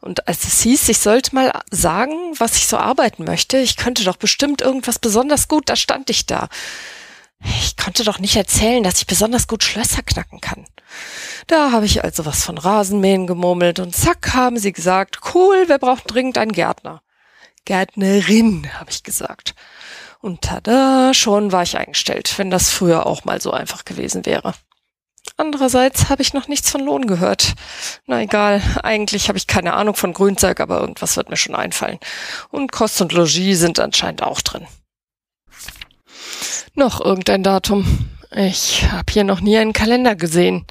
Und 0.00 0.26
als 0.26 0.44
es 0.44 0.62
hieß, 0.62 0.88
ich 0.88 0.98
sollte 0.98 1.34
mal 1.34 1.52
sagen, 1.70 2.14
was 2.38 2.56
ich 2.56 2.66
so 2.66 2.76
arbeiten 2.76 3.24
möchte, 3.24 3.58
ich 3.58 3.76
könnte 3.76 4.04
doch 4.04 4.16
bestimmt 4.16 4.62
irgendwas 4.62 4.98
besonders 4.98 5.46
gut, 5.46 5.68
da 5.68 5.76
stand 5.76 6.10
ich 6.10 6.26
da. 6.26 6.48
Ich 7.60 7.76
konnte 7.76 8.04
doch 8.04 8.18
nicht 8.18 8.36
erzählen, 8.36 8.82
dass 8.82 8.98
ich 8.98 9.06
besonders 9.06 9.46
gut 9.46 9.62
Schlösser 9.62 10.02
knacken 10.02 10.40
kann. 10.40 10.66
Da 11.46 11.72
habe 11.72 11.84
ich 11.84 12.02
also 12.02 12.24
was 12.24 12.42
von 12.42 12.56
Rasenmähen 12.56 13.26
gemurmelt 13.26 13.78
und 13.80 13.94
zack 13.94 14.32
haben 14.32 14.58
sie 14.58 14.72
gesagt, 14.72 15.20
cool, 15.34 15.68
wir 15.68 15.78
brauchen 15.78 16.06
dringend 16.06 16.38
einen 16.38 16.52
Gärtner. 16.52 17.02
Gärtnerin, 17.66 18.70
habe 18.78 18.90
ich 18.90 19.02
gesagt. 19.02 19.54
Und 20.24 20.40
tada, 20.40 21.12
schon 21.12 21.52
war 21.52 21.64
ich 21.64 21.76
eingestellt, 21.76 22.38
wenn 22.38 22.50
das 22.50 22.70
früher 22.70 23.04
auch 23.04 23.26
mal 23.26 23.42
so 23.42 23.50
einfach 23.50 23.84
gewesen 23.84 24.24
wäre. 24.24 24.54
Andererseits 25.36 26.08
habe 26.08 26.22
ich 26.22 26.32
noch 26.32 26.48
nichts 26.48 26.70
von 26.70 26.80
Lohn 26.80 27.06
gehört. 27.06 27.52
Na 28.06 28.22
egal, 28.22 28.62
eigentlich 28.82 29.28
habe 29.28 29.36
ich 29.36 29.46
keine 29.46 29.74
Ahnung 29.74 29.94
von 29.94 30.14
Grünzeug, 30.14 30.60
aber 30.60 30.80
irgendwas 30.80 31.18
wird 31.18 31.28
mir 31.28 31.36
schon 31.36 31.54
einfallen. 31.54 31.98
Und 32.48 32.72
Kost 32.72 33.02
und 33.02 33.12
Logis 33.12 33.60
sind 33.60 33.78
anscheinend 33.78 34.22
auch 34.22 34.40
drin. 34.40 34.66
Noch 36.72 37.02
irgendein 37.02 37.42
Datum. 37.42 38.08
Ich 38.34 38.90
habe 38.90 39.12
hier 39.12 39.24
noch 39.24 39.42
nie 39.42 39.58
einen 39.58 39.74
Kalender 39.74 40.16
gesehen. 40.16 40.64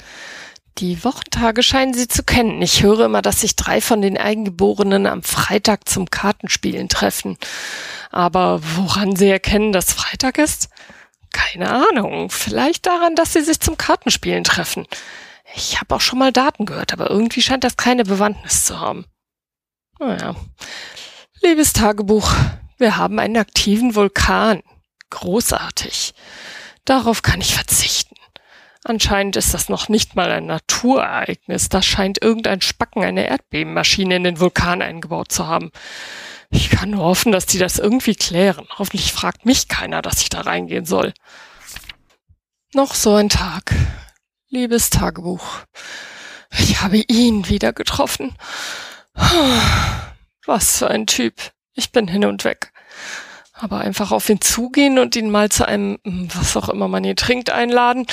Die 0.79 1.03
Wochentage 1.03 1.61
scheinen 1.61 1.93
Sie 1.93 2.07
zu 2.07 2.23
kennen. 2.23 2.61
Ich 2.61 2.81
höre 2.81 3.05
immer, 3.05 3.21
dass 3.21 3.41
sich 3.41 3.55
drei 3.55 3.79
von 3.79 4.01
den 4.01 4.17
Eingeborenen 4.17 5.05
am 5.05 5.21
Freitag 5.21 5.87
zum 5.87 6.09
Kartenspielen 6.09 6.89
treffen. 6.89 7.37
Aber 8.09 8.59
woran 8.75 9.15
Sie 9.15 9.29
erkennen, 9.29 9.71
dass 9.71 9.93
Freitag 9.93 10.39
ist? 10.39 10.69
Keine 11.31 11.69
Ahnung. 11.69 12.29
Vielleicht 12.31 12.87
daran, 12.87 13.15
dass 13.15 13.33
Sie 13.33 13.41
sich 13.41 13.59
zum 13.59 13.77
Kartenspielen 13.77 14.43
treffen. 14.43 14.87
Ich 15.55 15.79
habe 15.79 15.93
auch 15.93 16.01
schon 16.01 16.17
mal 16.17 16.31
Daten 16.31 16.65
gehört, 16.65 16.93
aber 16.93 17.11
irgendwie 17.11 17.43
scheint 17.43 17.63
das 17.63 17.77
keine 17.77 18.03
Bewandtnis 18.03 18.65
zu 18.65 18.79
haben. 18.79 19.05
Naja. 19.99 20.35
Liebes 21.41 21.73
Tagebuch, 21.73 22.33
wir 22.77 22.97
haben 22.97 23.19
einen 23.19 23.37
aktiven 23.37 23.93
Vulkan. 23.93 24.63
Großartig. 25.11 26.15
Darauf 26.85 27.21
kann 27.21 27.41
ich 27.41 27.53
verzichten. 27.53 28.15
Anscheinend 28.85 29.37
ist 29.37 29.53
das 29.53 29.69
noch 29.69 29.87
nicht 29.87 30.15
mal 30.15 30.29
ein 30.31 30.45
Naturereignis. 30.45 31.69
Da 31.69 31.81
scheint 31.81 32.21
irgendein 32.21 32.61
Spacken 32.61 33.03
eine 33.03 33.27
Erdbebenmaschine 33.27 34.17
in 34.17 34.23
den 34.23 34.39
Vulkan 34.39 34.81
eingebaut 34.81 35.31
zu 35.31 35.47
haben. 35.47 35.71
Ich 36.49 36.69
kann 36.69 36.91
nur 36.91 37.03
hoffen, 37.03 37.31
dass 37.31 37.45
die 37.45 37.57
das 37.57 37.79
irgendwie 37.79 38.15
klären. 38.15 38.67
Hoffentlich 38.77 39.13
fragt 39.13 39.45
mich 39.45 39.69
keiner, 39.69 40.01
dass 40.01 40.21
ich 40.21 40.29
da 40.29 40.41
reingehen 40.41 40.85
soll. 40.85 41.13
Noch 42.73 42.93
so 42.93 43.15
ein 43.15 43.29
Tag. 43.29 43.73
Liebes 44.49 44.89
Tagebuch. 44.89 45.45
Ich 46.59 46.81
habe 46.81 46.97
ihn 46.97 47.47
wieder 47.47 47.73
getroffen. 47.73 48.35
Was 50.45 50.77
für 50.79 50.89
ein 50.89 51.07
Typ. 51.07 51.33
Ich 51.73 51.91
bin 51.91 52.07
hin 52.07 52.25
und 52.25 52.43
weg. 52.43 52.71
Aber 53.63 53.79
einfach 53.79 54.11
auf 54.11 54.27
ihn 54.27 54.41
zugehen 54.41 54.99
und 54.99 55.15
ihn 55.15 55.29
mal 55.29 55.47
zu 55.47 55.65
einem, 55.65 55.97
was 56.03 56.57
auch 56.57 56.67
immer 56.67 56.89
man 56.89 57.05
hier 57.05 57.15
trinkt, 57.15 57.49
einladen, 57.49 58.05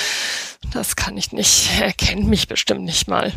das 0.71 0.95
kann 0.95 1.17
ich 1.17 1.33
nicht. 1.33 1.69
Er 1.81 1.91
kennt 1.91 2.25
mich 2.25 2.47
bestimmt 2.47 2.83
nicht 2.83 3.09
mal. 3.09 3.33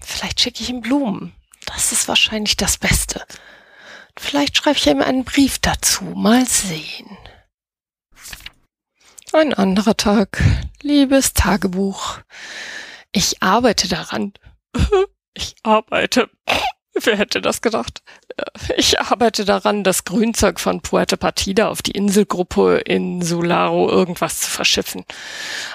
Vielleicht 0.00 0.40
schicke 0.40 0.64
ich 0.64 0.70
ihm 0.70 0.80
Blumen. 0.80 1.36
Das 1.66 1.92
ist 1.92 2.08
wahrscheinlich 2.08 2.56
das 2.56 2.78
Beste. 2.78 3.24
Vielleicht 4.18 4.56
schreibe 4.56 4.76
ich 4.76 4.88
ihm 4.88 5.00
einen 5.00 5.22
Brief 5.22 5.60
dazu. 5.60 6.02
Mal 6.16 6.44
sehen. 6.46 7.16
Ein 9.32 9.54
anderer 9.54 9.96
Tag. 9.96 10.42
Liebes 10.82 11.32
Tagebuch. 11.32 12.18
Ich 13.12 13.40
arbeite 13.40 13.86
daran. 13.86 14.32
Ich 15.38 15.54
arbeite. 15.64 16.30
Wer 17.02 17.16
hätte 17.16 17.42
das 17.42 17.60
gedacht? 17.60 18.02
Ich 18.76 19.00
arbeite 19.00 19.44
daran, 19.44 19.84
das 19.84 20.04
Grünzeug 20.04 20.60
von 20.60 20.80
Puerto 20.80 21.16
Partida 21.16 21.68
auf 21.68 21.82
die 21.82 21.92
Inselgruppe 21.92 22.78
in 22.78 23.22
Sularo 23.22 23.88
irgendwas 23.90 24.40
zu 24.40 24.50
verschiffen. 24.50 25.04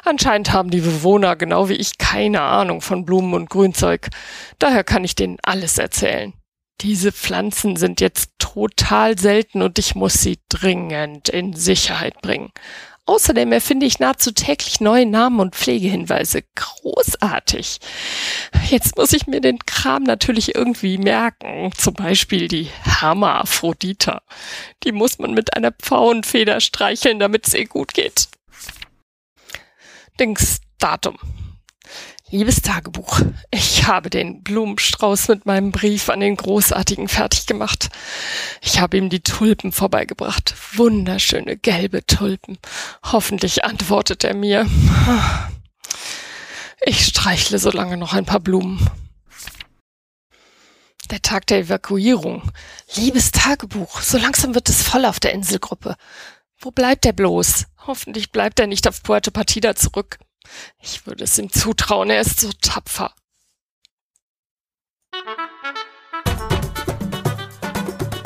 Anscheinend 0.04 0.52
haben 0.52 0.72
die 0.72 0.82
Bewohner 0.82 1.36
genau 1.36 1.70
wie 1.70 1.76
ich 1.76 1.98
keine 1.98 2.42
Ahnung 2.42 2.82
von 2.82 3.06
Blumen 3.06 3.34
und 3.34 3.50
Grünzeug. 3.50 4.10
Daher 4.60 4.84
kann 4.84 5.04
ich 5.04 5.16
denen 5.16 5.38
alles 5.44 5.78
erzählen. 5.78 6.34
Diese 6.82 7.12
Pflanzen 7.12 7.76
sind 7.76 8.02
jetzt 8.02 8.32
total 8.40 9.20
selten 9.20 9.62
und 9.62 9.78
ich 9.78 9.94
muss 9.94 10.16
sie 10.16 10.40
dringend 10.50 11.30
in 11.30 11.54
Sicherheit 11.54 12.20
bringen. 12.22 12.52
Außerdem 13.12 13.52
erfinde 13.52 13.86
ich 13.86 14.00
nahezu 14.00 14.32
täglich 14.32 14.80
neue 14.80 15.06
Namen 15.06 15.42
und 15.42 15.54
Pflegehinweise. 15.54 16.44
Großartig. 16.56 17.80
Jetzt 18.70 18.96
muss 18.96 19.12
ich 19.12 19.28
mir 19.28 19.42
den 19.42 19.60
Kram 19.60 20.04
natürlich 20.04 20.56
irgendwie 20.56 20.98
merken. 20.98 21.74
Zum 21.76 21.94
Beispiel 21.94 22.48
die 22.48 22.70
Hermaphrodita. 22.84 24.22
Die 24.86 24.94
muss 24.94 25.20
man 25.20 25.34
mit 25.34 25.58
einer 25.58 25.74
Pfauenfeder 25.74 26.62
streicheln, 26.62 27.20
damit 27.20 27.48
es 27.48 27.54
ihr 27.54 27.68
gut 27.68 27.94
geht. 27.94 28.30
Dingsdatum. 30.18 31.18
Liebes 32.34 32.62
Tagebuch, 32.62 33.20
ich 33.52 33.88
habe 33.88 34.10
den 34.10 34.42
Blumenstrauß 34.42 35.28
mit 35.28 35.46
meinem 35.46 35.74
Brief 35.74 36.08
an 36.08 36.22
den 36.22 36.38
Großartigen 36.38 37.10
fertig 37.10 37.46
gemacht. 37.46 37.90
Ich 38.62 38.80
habe 38.80 38.96
ihm 38.96 39.10
die 39.10 39.20
Tulpen 39.20 39.74
vorbeigebracht. 39.74 40.56
Wunderschöne 40.78 41.58
gelbe 41.58 42.06
Tulpen. 42.06 42.58
Hoffentlich 43.04 43.66
antwortet 43.66 44.24
er 44.24 44.34
mir. 44.34 44.66
Ich 46.86 47.06
streichle 47.06 47.60
so 47.60 47.70
lange 47.70 47.98
noch 47.98 48.14
ein 48.14 48.26
paar 48.26 48.40
Blumen. 48.40 48.90
Der 51.10 51.22
Tag 51.22 51.48
der 51.48 51.60
Evakuierung. 51.60 52.50
Liebes 52.96 53.34
Tagebuch, 53.34 54.00
so 54.00 54.18
langsam 54.18 54.56
wird 54.56 54.70
es 54.70 54.82
voll 54.82 55.04
auf 55.04 55.20
der 55.20 55.34
Inselgruppe. 55.34 55.98
Wo 56.60 56.72
bleibt 56.72 57.06
er 57.06 57.14
bloß? 57.14 57.66
Hoffentlich 57.88 58.32
bleibt 58.32 58.58
er 58.62 58.68
nicht 58.68 58.88
auf 58.88 59.04
Puerto 59.04 59.32
Partida 59.32 59.76
zurück. 59.76 60.18
Ich 60.80 61.06
würde 61.06 61.24
es 61.24 61.38
ihm 61.38 61.50
zutrauen, 61.50 62.10
er 62.10 62.22
ist 62.22 62.40
so 62.40 62.50
tapfer. 62.62 63.14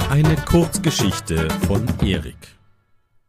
Eine 0.09 0.35
Kurzgeschichte 0.45 1.49
von 1.67 1.87
Erik. 2.01 2.37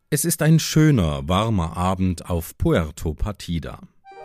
Es 0.09 0.25
ist 0.25 0.43
ein 0.43 0.61
schöner, 0.61 1.29
warmer 1.29 1.77
Abend 1.77 2.31
auf 2.31 2.57
Puerto 2.59 3.13
Partida. 3.15 3.81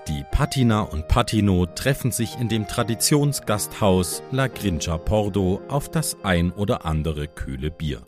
Die 0.07 0.23
Patina 0.31 0.81
und 0.81 1.07
Patino 1.07 1.65
treffen 1.65 2.11
sich 2.11 2.37
in 2.39 2.49
dem 2.49 2.67
Traditionsgasthaus 2.67 4.21
La 4.31 4.47
Grincha 4.47 4.97
Pordo 4.97 5.61
auf 5.69 5.89
das 5.89 6.17
ein 6.23 6.51
oder 6.51 6.85
andere 6.85 7.27
kühle 7.27 7.71
Bier. 7.71 8.05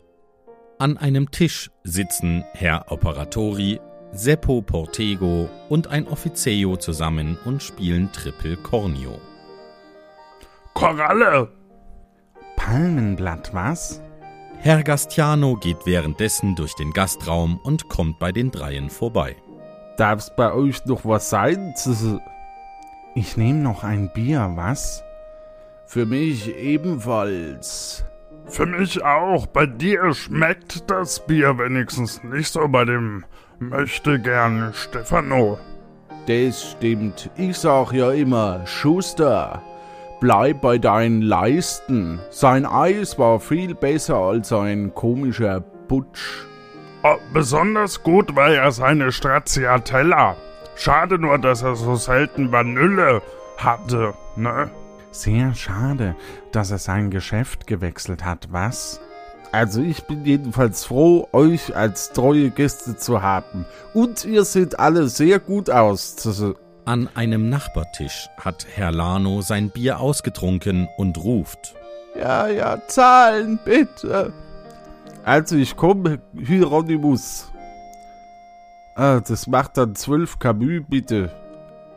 An 0.78 0.98
einem 0.98 1.30
Tisch 1.30 1.70
sitzen 1.82 2.44
Herr 2.52 2.90
Operatori, 2.92 3.80
Seppo 4.16 4.62
Portego 4.62 5.48
und 5.68 5.88
ein 5.88 6.06
Offizio 6.06 6.76
zusammen 6.76 7.36
und 7.44 7.62
spielen 7.62 8.12
Triple 8.12 8.56
Cornio. 8.56 9.20
Koralle! 10.72 11.50
Palmenblatt, 12.56 13.52
was? 13.52 14.00
Herr 14.60 14.84
Gastiano 14.84 15.56
geht 15.56 15.84
währenddessen 15.84 16.54
durch 16.54 16.74
den 16.74 16.92
Gastraum 16.92 17.58
und 17.64 17.88
kommt 17.88 18.20
bei 18.20 18.30
den 18.30 18.52
Dreien 18.52 18.88
vorbei. 18.88 19.34
Darf's 19.96 20.34
bei 20.34 20.52
euch 20.52 20.86
noch 20.86 21.04
was 21.04 21.28
sein? 21.28 21.74
Ich 23.16 23.36
nehme 23.36 23.58
noch 23.58 23.82
ein 23.82 24.12
Bier, 24.12 24.52
was? 24.54 25.02
Für 25.86 26.06
mich 26.06 26.54
ebenfalls. 26.56 28.04
Für 28.46 28.66
mich 28.66 29.04
auch. 29.04 29.46
Bei 29.46 29.66
dir 29.66 30.14
schmeckt 30.14 30.88
das 30.90 31.26
Bier 31.26 31.58
wenigstens 31.58 32.22
nicht 32.22 32.52
so 32.52 32.68
bei 32.68 32.84
dem 32.84 33.24
möchte 33.58 34.18
gern 34.18 34.72
Stefano. 34.74 35.58
Das 36.26 36.72
stimmt. 36.72 37.30
Ich 37.36 37.58
sag 37.58 37.92
ja 37.92 38.10
immer, 38.10 38.66
Schuster, 38.66 39.62
bleib 40.20 40.62
bei 40.62 40.78
deinen 40.78 41.22
Leisten. 41.22 42.20
Sein 42.30 42.64
Eis 42.64 43.18
war 43.18 43.40
viel 43.40 43.74
besser 43.74 44.16
als 44.16 44.52
ein 44.52 44.94
komischer 44.94 45.60
Putsch. 45.60 46.46
Oh, 47.02 47.16
besonders 47.34 48.02
gut 48.02 48.34
war 48.34 48.50
ja 48.50 48.70
seine 48.70 49.12
Stracciatella. 49.12 50.36
Schade 50.76 51.18
nur, 51.18 51.38
dass 51.38 51.62
er 51.62 51.76
so 51.76 51.96
selten 51.96 52.50
Vanille 52.50 53.20
hatte, 53.58 54.14
ne? 54.36 54.70
Sehr 55.10 55.54
schade, 55.54 56.16
dass 56.50 56.70
er 56.70 56.78
sein 56.78 57.10
Geschäft 57.10 57.66
gewechselt 57.66 58.24
hat, 58.24 58.48
was? 58.50 59.00
Also 59.54 59.82
ich 59.82 60.02
bin 60.02 60.24
jedenfalls 60.24 60.84
froh, 60.84 61.28
euch 61.30 61.76
als 61.76 62.10
treue 62.10 62.50
Gäste 62.50 62.96
zu 62.96 63.22
haben. 63.22 63.66
Und 63.92 64.24
ihr 64.24 64.44
seht 64.44 64.80
alle 64.80 65.06
sehr 65.06 65.38
gut 65.38 65.70
aus. 65.70 66.16
An 66.84 67.08
einem 67.14 67.50
Nachbartisch 67.50 68.28
hat 68.36 68.66
Herr 68.74 68.90
Lano 68.90 69.42
sein 69.42 69.70
Bier 69.70 70.00
ausgetrunken 70.00 70.88
und 70.96 71.22
ruft. 71.22 71.76
Ja, 72.18 72.48
ja, 72.48 72.82
zahlen 72.88 73.60
bitte. 73.64 74.32
Also 75.22 75.54
ich 75.54 75.76
komme, 75.76 76.20
Hieronymus. 76.36 77.52
Ah, 78.96 79.20
das 79.20 79.46
macht 79.46 79.76
dann 79.76 79.94
zwölf 79.94 80.40
Camus, 80.40 80.82
bitte. 80.88 81.30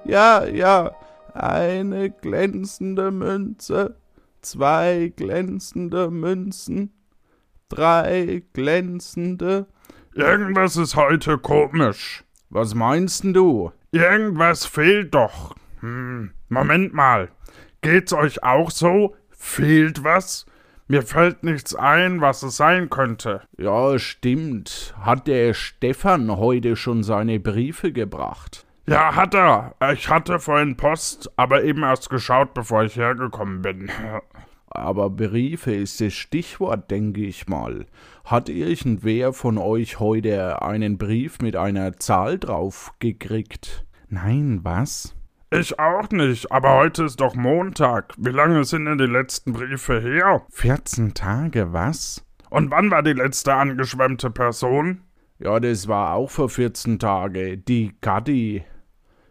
Ja, 0.06 0.46
ja, 0.46 0.91
eine 1.34 2.12
glänzende 2.12 3.10
Münze, 3.10 3.96
zwei 4.43 5.12
glänzende 5.15 6.12
Münzen, 6.12 6.93
drei 7.69 8.43
glänzende. 8.53 9.67
Irgendwas 10.13 10.77
ist 10.77 10.95
heute 10.95 11.38
komisch. 11.38 12.23
Was 12.49 12.73
meinst 12.75 13.23
du? 13.23 13.71
Irgendwas 13.91 14.65
fehlt 14.65 15.13
doch. 15.13 15.56
Hm, 15.82 16.32
Moment 16.49 16.93
mal. 16.93 17.30
Geht's 17.82 18.13
euch 18.13 18.43
auch 18.43 18.71
so? 18.71 19.15
Fehlt 19.30 20.03
was? 20.03 20.45
Mir 20.88 21.01
fällt 21.01 21.43
nichts 21.43 21.75
ein, 21.75 22.21
was 22.21 22.43
es 22.43 22.56
sein 22.58 22.89
könnte. 22.89 23.41
Ja, 23.58 23.99
stimmt. 23.99 24.95
Hat 25.01 25.27
der 25.27 25.53
Stefan 25.53 26.38
heute 26.38 26.77
schon 26.77 27.03
seine 27.03 27.39
Briefe 27.39 27.91
gebracht? 27.91 28.65
Ja, 28.88 29.15
hat 29.15 29.34
er. 29.34 29.75
Ich 29.91 30.10
hatte 30.10 30.39
vorhin 30.39 30.77
Post, 30.77 31.30
aber 31.36 31.63
eben 31.63 31.84
erst 31.84 32.10
geschaut, 32.10 32.53
bevor 32.53 32.84
ich 32.86 32.95
hergekommen 32.95 33.62
bin. 33.62 33.91
Aber 34.69 35.10
Briefe 35.10 35.73
ist 35.73 36.01
das 36.01 36.13
Stichwort, 36.13 36.91
denke 36.91 37.21
ich 37.21 37.47
mal. 37.47 37.86
Hat 38.25 38.49
irgendwer 38.49 39.34
von 39.34 39.58
euch 39.58 39.99
heute 39.99 40.62
einen 40.62 40.97
Brief 40.97 41.39
mit 41.39 41.56
einer 41.56 41.97
Zahl 41.97 42.38
drauf 42.38 42.93
gekriegt? 42.99 43.86
Nein, 44.10 44.60
was? 44.63 45.15
Ich 45.49 45.80
auch 45.80 46.10
nicht, 46.10 46.51
aber 46.51 46.75
heute 46.75 47.06
ist 47.06 47.21
doch 47.21 47.34
Montag. 47.34 48.13
Wie 48.17 48.32
lange 48.32 48.65
sind 48.65 48.86
denn 48.86 48.97
die 48.97 49.06
letzten 49.06 49.53
Briefe 49.53 50.01
her? 50.01 50.45
14 50.49 51.13
Tage, 51.13 51.71
was? 51.71 52.25
Und 52.49 52.69
wann 52.69 52.91
war 52.91 53.01
die 53.01 53.13
letzte 53.13 53.53
angeschwemmte 53.53 54.30
Person? 54.30 55.01
Ja, 55.39 55.60
das 55.60 55.88
war 55.88 56.15
auch 56.15 56.30
vor 56.30 56.49
14 56.49 56.99
Tage. 56.99 57.58
Die 57.58 57.95
Gatti. 58.01 58.63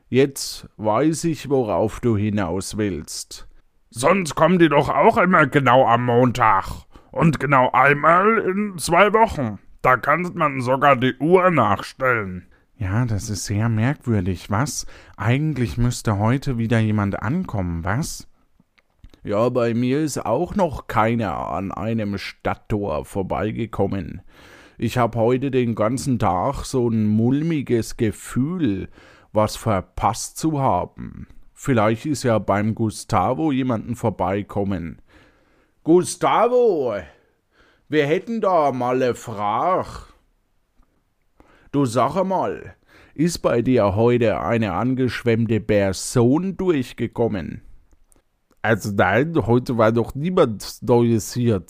Jetzt 0.09 0.69
weiß 0.77 1.25
ich, 1.25 1.51
worauf 1.51 2.01
du 2.01 2.17
hinaus 2.17 2.77
willst. 2.79 3.49
Sonst 3.99 4.35
kommen 4.35 4.59
die 4.59 4.69
doch 4.69 4.91
auch 4.91 5.17
immer 5.17 5.47
genau 5.47 5.87
am 5.87 6.05
Montag. 6.05 6.67
Und 7.13 7.41
genau 7.41 7.71
einmal 7.73 8.41
in 8.41 8.77
zwei 8.77 9.15
Wochen. 9.15 9.59
Da 9.81 9.97
kann 9.97 10.31
man 10.35 10.61
sogar 10.61 10.97
die 10.97 11.17
Uhr 11.17 11.51
nachstellen. 11.51 12.47
Ja, 12.77 13.07
das 13.07 13.31
ist 13.31 13.47
sehr 13.47 13.71
merkwürdig, 13.71 14.51
was? 14.51 14.85
Eigentlich 15.17 15.79
müsste 15.79 16.19
heute 16.19 16.59
wieder 16.59 16.79
jemand 16.79 17.23
ankommen, 17.23 17.85
was? 17.85 18.29
Ja, 19.25 19.49
bei 19.49 19.73
mir 19.73 20.03
ist 20.03 20.27
auch 20.27 20.55
noch 20.55 20.89
keiner 20.89 21.49
an 21.49 21.73
einem 21.73 22.19
Stadttor 22.19 23.07
vorbeigekommen. 23.07 24.21
Ich 24.77 24.99
hab 24.99 25.17
heute 25.17 25.51
den 25.51 25.75
ganzen 25.75 26.19
Tag 26.19 26.67
so 26.67 26.91
ein 26.91 27.07
mulmiges 27.07 27.97
Gefühl, 27.97 28.91
was 29.33 29.57
verpasst 29.57 30.37
zu 30.37 30.61
haben. 30.61 31.29
Vielleicht 31.59 32.05
ist 32.05 32.23
ja 32.23 32.39
beim 32.39 32.75
Gustavo 32.75 33.51
jemanden 33.51 33.97
vorbeikommen. 33.97 35.01
Gustavo, 35.85 36.97
wir 37.89 38.07
hätten 38.07 38.43
da 38.43 38.73
mal 38.73 39.03
eine 39.03 39.15
Frage. 39.15 39.89
Du 41.73 41.87
sag 41.87 42.23
mal, 42.25 42.77
ist 43.15 43.39
bei 43.39 43.63
dir 43.63 43.97
heute 43.97 44.39
eine 44.39 44.75
angeschwemmte 44.75 45.61
Person 45.61 46.59
durchgekommen? 46.59 47.63
Also 48.67 48.91
nein, 48.91 49.33
heute 49.47 49.79
war 49.79 49.93
doch 49.93 50.17
niemand 50.17 50.83
Neues 50.83 51.33
hier. 51.33 51.63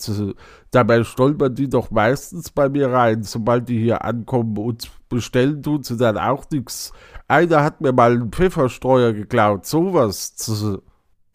Dabei 0.71 1.03
stolpern 1.03 1.53
die 1.53 1.69
doch 1.69 1.91
meistens 1.91 2.49
bei 2.49 2.69
mir 2.69 2.89
rein, 2.89 3.21
sobald 3.21 3.69
die 3.69 3.77
hier 3.77 4.03
ankommen 4.03 4.57
und 4.57 4.89
bestellen 5.07 5.61
tun 5.61 5.83
sie 5.83 5.95
dann 5.95 6.17
auch 6.17 6.49
nichts. 6.49 6.91
Einer 7.27 7.63
hat 7.63 7.81
mir 7.81 7.93
mal 7.93 8.13
einen 8.13 8.31
Pfefferstreuer 8.31 9.13
geklaut, 9.13 9.67
sowas. 9.67 10.81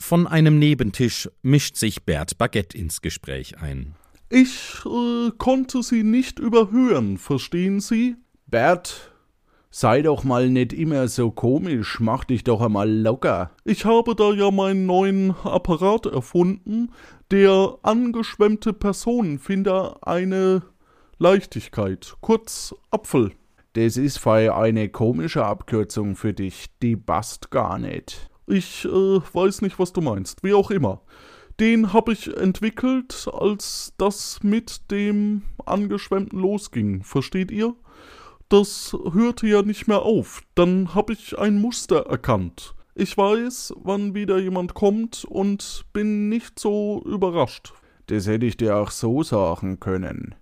Von 0.00 0.26
einem 0.26 0.58
Nebentisch 0.58 1.30
mischt 1.42 1.76
sich 1.76 2.02
Bert 2.02 2.38
Baguette 2.38 2.76
ins 2.76 3.00
Gespräch 3.00 3.60
ein. 3.60 3.94
Ich 4.30 4.80
äh, 4.84 5.30
konnte 5.38 5.84
Sie 5.84 6.02
nicht 6.02 6.40
überhören, 6.40 7.18
verstehen 7.18 7.78
Sie? 7.78 8.16
Bert, 8.48 9.11
sei 9.72 10.02
doch 10.02 10.22
mal 10.22 10.50
nicht 10.50 10.72
immer 10.72 11.08
so 11.08 11.30
komisch, 11.30 11.98
mach 11.98 12.24
dich 12.24 12.44
doch 12.44 12.60
einmal 12.60 12.88
locker. 12.88 13.50
Ich 13.64 13.84
habe 13.84 14.14
da 14.14 14.30
ja 14.32 14.50
meinen 14.50 14.86
neuen 14.86 15.34
Apparat 15.42 16.06
erfunden, 16.06 16.92
Der 17.30 17.78
angeschwemmte 17.82 18.74
Personenfinder 18.74 19.96
eine 20.02 20.62
Leichtigkeit, 21.18 22.14
kurz 22.20 22.74
Apfel. 22.90 23.32
Das 23.72 23.96
ist 23.96 24.18
voll 24.18 24.50
eine 24.50 24.90
komische 24.90 25.46
Abkürzung 25.46 26.14
für 26.14 26.34
dich, 26.34 26.66
die 26.82 26.94
passt 26.94 27.50
gar 27.50 27.78
nicht. 27.78 28.28
Ich 28.46 28.84
äh, 28.84 28.88
weiß 28.88 29.62
nicht, 29.62 29.78
was 29.78 29.94
du 29.94 30.02
meinst, 30.02 30.44
wie 30.44 30.52
auch 30.52 30.70
immer. 30.70 31.00
Den 31.58 31.94
habe 31.94 32.12
ich 32.12 32.36
entwickelt, 32.36 33.26
als 33.32 33.94
das 33.96 34.40
mit 34.42 34.90
dem 34.90 35.42
Angeschwemmten 35.64 36.38
losging, 36.38 37.02
versteht 37.02 37.50
ihr? 37.50 37.74
Das 38.52 38.94
hörte 39.14 39.46
ja 39.46 39.62
nicht 39.62 39.88
mehr 39.88 40.02
auf, 40.02 40.42
dann 40.54 40.94
habe 40.94 41.14
ich 41.14 41.38
ein 41.38 41.58
Muster 41.58 42.04
erkannt. 42.04 42.74
Ich 42.94 43.16
weiß, 43.16 43.72
wann 43.78 44.14
wieder 44.14 44.38
jemand 44.38 44.74
kommt 44.74 45.24
und 45.24 45.86
bin 45.94 46.28
nicht 46.28 46.58
so 46.58 47.02
überrascht. 47.06 47.72
Das 48.08 48.26
hätte 48.26 48.44
ich 48.44 48.58
dir 48.58 48.76
auch 48.76 48.90
so 48.90 49.22
sagen 49.22 49.80
können. 49.80 50.34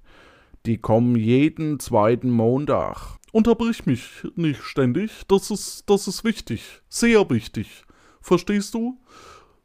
Die 0.66 0.78
kommen 0.78 1.14
jeden 1.14 1.78
zweiten 1.78 2.30
Montag. 2.30 3.20
Unterbrich 3.30 3.86
mich 3.86 4.26
nicht 4.34 4.64
ständig, 4.64 5.12
das 5.28 5.52
ist, 5.52 5.88
das 5.88 6.08
ist 6.08 6.24
wichtig, 6.24 6.80
sehr 6.88 7.30
wichtig. 7.30 7.84
Verstehst 8.20 8.74
du? 8.74 8.98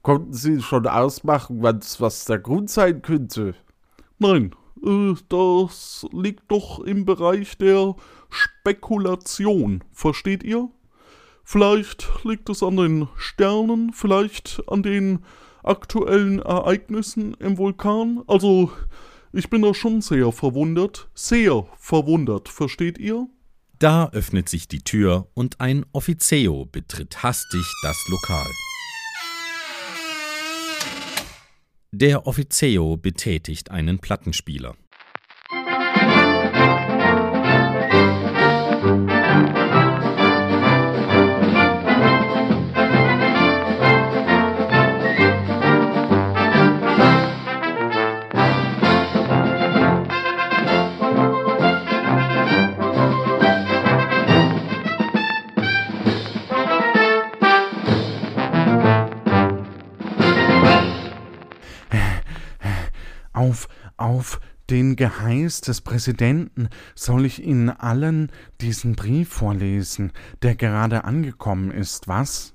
konnten 0.03 0.33
Sie 0.33 0.61
schon 0.61 0.87
ausmachen, 0.87 1.63
was 1.63 2.25
der 2.27 2.39
Grund 2.39 2.71
sein 2.71 3.03
könnte? 3.03 3.55
Nein, 4.19 4.53
äh, 4.53 4.57
das 5.29 6.07
liegt 6.13 6.51
doch 6.51 6.81
im 6.81 7.05
Bereich 7.05 7.57
der 7.59 7.95
Spekulation. 8.31 9.85
Versteht 9.93 10.43
ihr? 10.43 10.69
Vielleicht 11.45 12.09
liegt 12.25 12.49
es 12.49 12.63
an 12.63 12.77
den 12.77 13.09
Sternen, 13.17 13.93
vielleicht 13.93 14.63
an 14.67 14.83
den 14.83 15.25
aktuellen 15.63 16.41
Ereignissen 16.41 17.35
im 17.35 17.59
Vulkan. 17.59 18.23
Also, 18.27 18.71
ich 19.33 19.51
bin 19.51 19.63
da 19.63 19.75
schon 19.75 20.01
sehr 20.01 20.33
verwundert, 20.33 21.09
sehr 21.15 21.67
verwundert, 21.79 22.49
versteht 22.49 22.99
ihr? 22.99 23.29
Da 23.79 24.11
öffnet 24.11 24.49
sich 24.49 24.69
die 24.69 24.83
Tür 24.83 25.29
und 25.35 25.61
ein 25.61 25.85
Offizio 25.93 26.67
betritt 26.67 27.23
hastig 27.23 27.67
das 27.83 27.97
Lokal. 28.09 28.51
Der 31.95 32.27
Offizio 32.27 32.97
betätigt 32.97 33.71
einen 33.71 33.99
Plattenspieler. 33.99 34.77
Auf, 63.43 63.67
auf 63.97 64.41
den 64.71 64.95
Geheiß 64.95 65.63
des 65.63 65.81
Präsidenten 65.81 66.69
soll 66.95 67.27
ich 67.27 67.43
Ihnen 67.43 67.71
allen 67.71 68.31
diesen 68.61 68.95
Brief 68.95 69.31
vorlesen, 69.31 70.13
der 70.43 70.55
gerade 70.55 71.03
angekommen 71.03 71.73
ist, 71.73 72.07
was? 72.07 72.52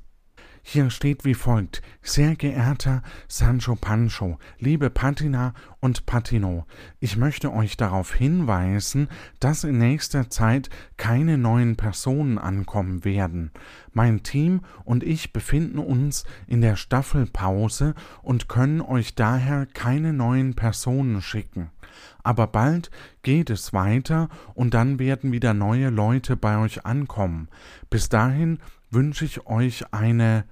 Hier 0.69 0.89
steht 0.89 1.23
wie 1.23 1.34
folgt: 1.34 1.82
Sehr 2.01 2.36
geehrter 2.36 3.01
Sancho 3.30 3.75
Pancho, 3.75 4.38
liebe 4.60 4.89
Patina 4.89 5.53
und 5.80 6.06
Patino, 6.06 6.65
ich 6.99 7.15
möchte 7.15 7.53
euch 7.53 7.77
darauf 7.77 8.13
hinweisen, 8.13 9.08
dass 9.39 9.63
in 9.63 9.77
nächster 9.77 10.30
Zeit 10.30 10.69
keine 10.97 11.38
neuen 11.38 11.77
Personen 11.77 12.38
ankommen 12.38 13.06
werden. 13.06 13.51
Mein 13.93 14.23
Team 14.23 14.60
und 14.84 15.03
ich 15.03 15.32
befinden 15.32 15.80
uns 15.80 16.25
in 16.47 16.60
der 16.60 16.75
Staffelpause 16.75 17.95
und 18.21 18.49
können 18.49 18.82
euch 18.82 19.15
daher 19.15 19.67
keine 19.67 20.12
neuen 20.12 20.53
Personen 20.53 21.21
schicken. 21.21 21.71
Aber 22.23 22.45
bald 22.45 22.91
geht 23.21 23.49
es 23.49 23.71
weiter 23.71 24.27
und 24.53 24.73
dann 24.73 24.99
werden 24.99 25.32
wieder 25.32 25.53
neue 25.53 25.89
Leute 25.89 26.36
bei 26.36 26.58
euch 26.58 26.86
ankommen. 26.86 27.47
Bis 27.89 28.10
dahin 28.10 28.60
wünsche 28.91 29.23
ich 29.23 29.47
euch 29.47 29.93
eine 29.93 30.43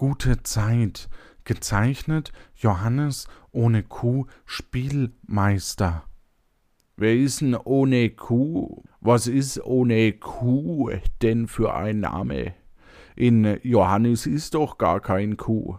Gute 0.00 0.42
Zeit. 0.44 1.10
Gezeichnet 1.44 2.32
Johannes 2.56 3.28
ohne 3.52 3.82
Kuh 3.82 4.24
Spielmeister. 4.46 6.04
Wer 6.96 7.16
ist 7.18 7.42
denn 7.42 7.54
ohne 7.54 8.08
Kuh? 8.08 8.82
Was 9.02 9.26
ist 9.26 9.62
ohne 9.62 10.14
Kuh 10.14 10.90
denn 11.20 11.48
für 11.48 11.74
ein 11.74 12.00
Name? 12.00 12.54
In 13.14 13.58
Johannes 13.62 14.24
ist 14.24 14.54
doch 14.54 14.78
gar 14.78 15.00
kein 15.00 15.36
Kuh. 15.36 15.76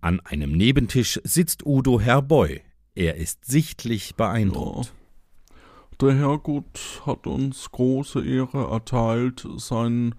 An 0.00 0.20
einem 0.20 0.52
Nebentisch 0.52 1.20
sitzt 1.22 1.66
Udo 1.66 2.00
Herboy. 2.00 2.62
Er 2.94 3.16
ist 3.16 3.44
sichtlich 3.44 4.14
beeindruckt. 4.14 4.94
Ja. 5.50 6.08
Der 6.08 6.14
Herrgott 6.14 7.02
hat 7.04 7.26
uns 7.26 7.70
große 7.70 8.24
Ehre 8.24 8.70
erteilt, 8.70 9.46
sein 9.58 10.14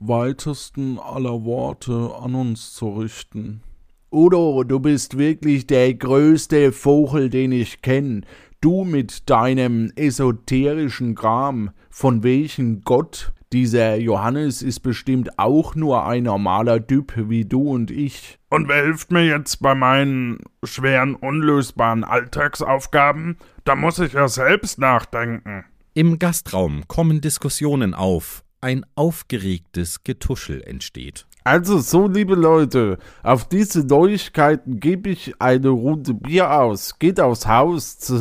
weitesten 0.00 0.98
aller 0.98 1.44
Worte 1.44 2.12
an 2.20 2.34
uns 2.34 2.74
zu 2.74 2.88
richten. 2.88 3.62
Udo, 4.10 4.64
du 4.64 4.80
bist 4.80 5.18
wirklich 5.18 5.66
der 5.66 5.94
größte 5.94 6.72
Vogel, 6.72 7.30
den 7.30 7.52
ich 7.52 7.82
kenn. 7.82 8.26
Du 8.60 8.84
mit 8.84 9.30
deinem 9.30 9.92
esoterischen 9.94 11.14
Kram, 11.14 11.70
von 11.90 12.22
welchem 12.22 12.80
Gott 12.82 13.32
dieser 13.52 13.96
Johannes 13.96 14.62
ist 14.62 14.80
bestimmt 14.80 15.38
auch 15.38 15.74
nur 15.74 16.06
ein 16.06 16.24
normaler 16.24 16.84
Typ 16.86 17.12
wie 17.16 17.44
du 17.44 17.70
und 17.70 17.90
ich. 17.90 18.38
Und 18.48 18.68
wer 18.68 18.84
hilft 18.84 19.10
mir 19.10 19.24
jetzt 19.24 19.60
bei 19.60 19.74
meinen 19.74 20.38
schweren, 20.64 21.14
unlösbaren 21.14 22.04
Alltagsaufgaben? 22.04 23.36
Da 23.64 23.74
muss 23.74 23.98
ich 23.98 24.14
ja 24.14 24.28
selbst 24.28 24.78
nachdenken. 24.78 25.64
Im 25.94 26.18
Gastraum 26.18 26.86
kommen 26.86 27.20
Diskussionen 27.20 27.94
auf, 27.94 28.44
ein 28.60 28.84
aufgeregtes 28.94 30.04
Getuschel 30.04 30.62
entsteht. 30.62 31.26
Also 31.44 31.78
so, 31.78 32.06
liebe 32.06 32.34
Leute, 32.34 32.98
auf 33.22 33.48
diese 33.48 33.80
Neuigkeiten 33.80 34.78
gebe 34.78 35.08
ich 35.08 35.40
eine 35.40 35.70
Runde 35.70 36.12
Bier 36.14 36.52
aus. 36.52 36.98
Geht 36.98 37.18
aufs 37.18 37.46
Haus. 37.46 38.12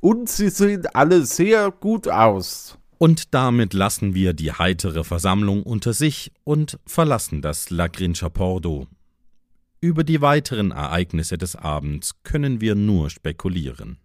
Und 0.00 0.28
sie 0.28 0.50
sehen 0.50 0.86
alle 0.92 1.24
sehr 1.24 1.70
gut 1.70 2.08
aus. 2.08 2.76
Und 2.98 3.32
damit 3.32 3.74
lassen 3.74 4.14
wir 4.14 4.32
die 4.32 4.52
heitere 4.52 5.04
Versammlung 5.04 5.62
unter 5.62 5.92
sich 5.92 6.32
und 6.42 6.80
verlassen 6.84 7.42
das 7.42 7.70
La 7.70 7.86
Grincia 7.86 8.28
Pordo. 8.28 8.88
Über 9.80 10.02
die 10.02 10.20
weiteren 10.20 10.72
Ereignisse 10.72 11.38
des 11.38 11.54
Abends 11.54 12.16
können 12.24 12.60
wir 12.60 12.74
nur 12.74 13.10
spekulieren. 13.10 13.98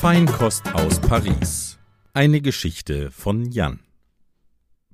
Feinkost 0.00 0.72
aus 0.74 1.00
Paris. 1.00 1.63
Eine 2.16 2.40
Geschichte 2.40 3.10
von 3.10 3.50
Jan. 3.50 3.80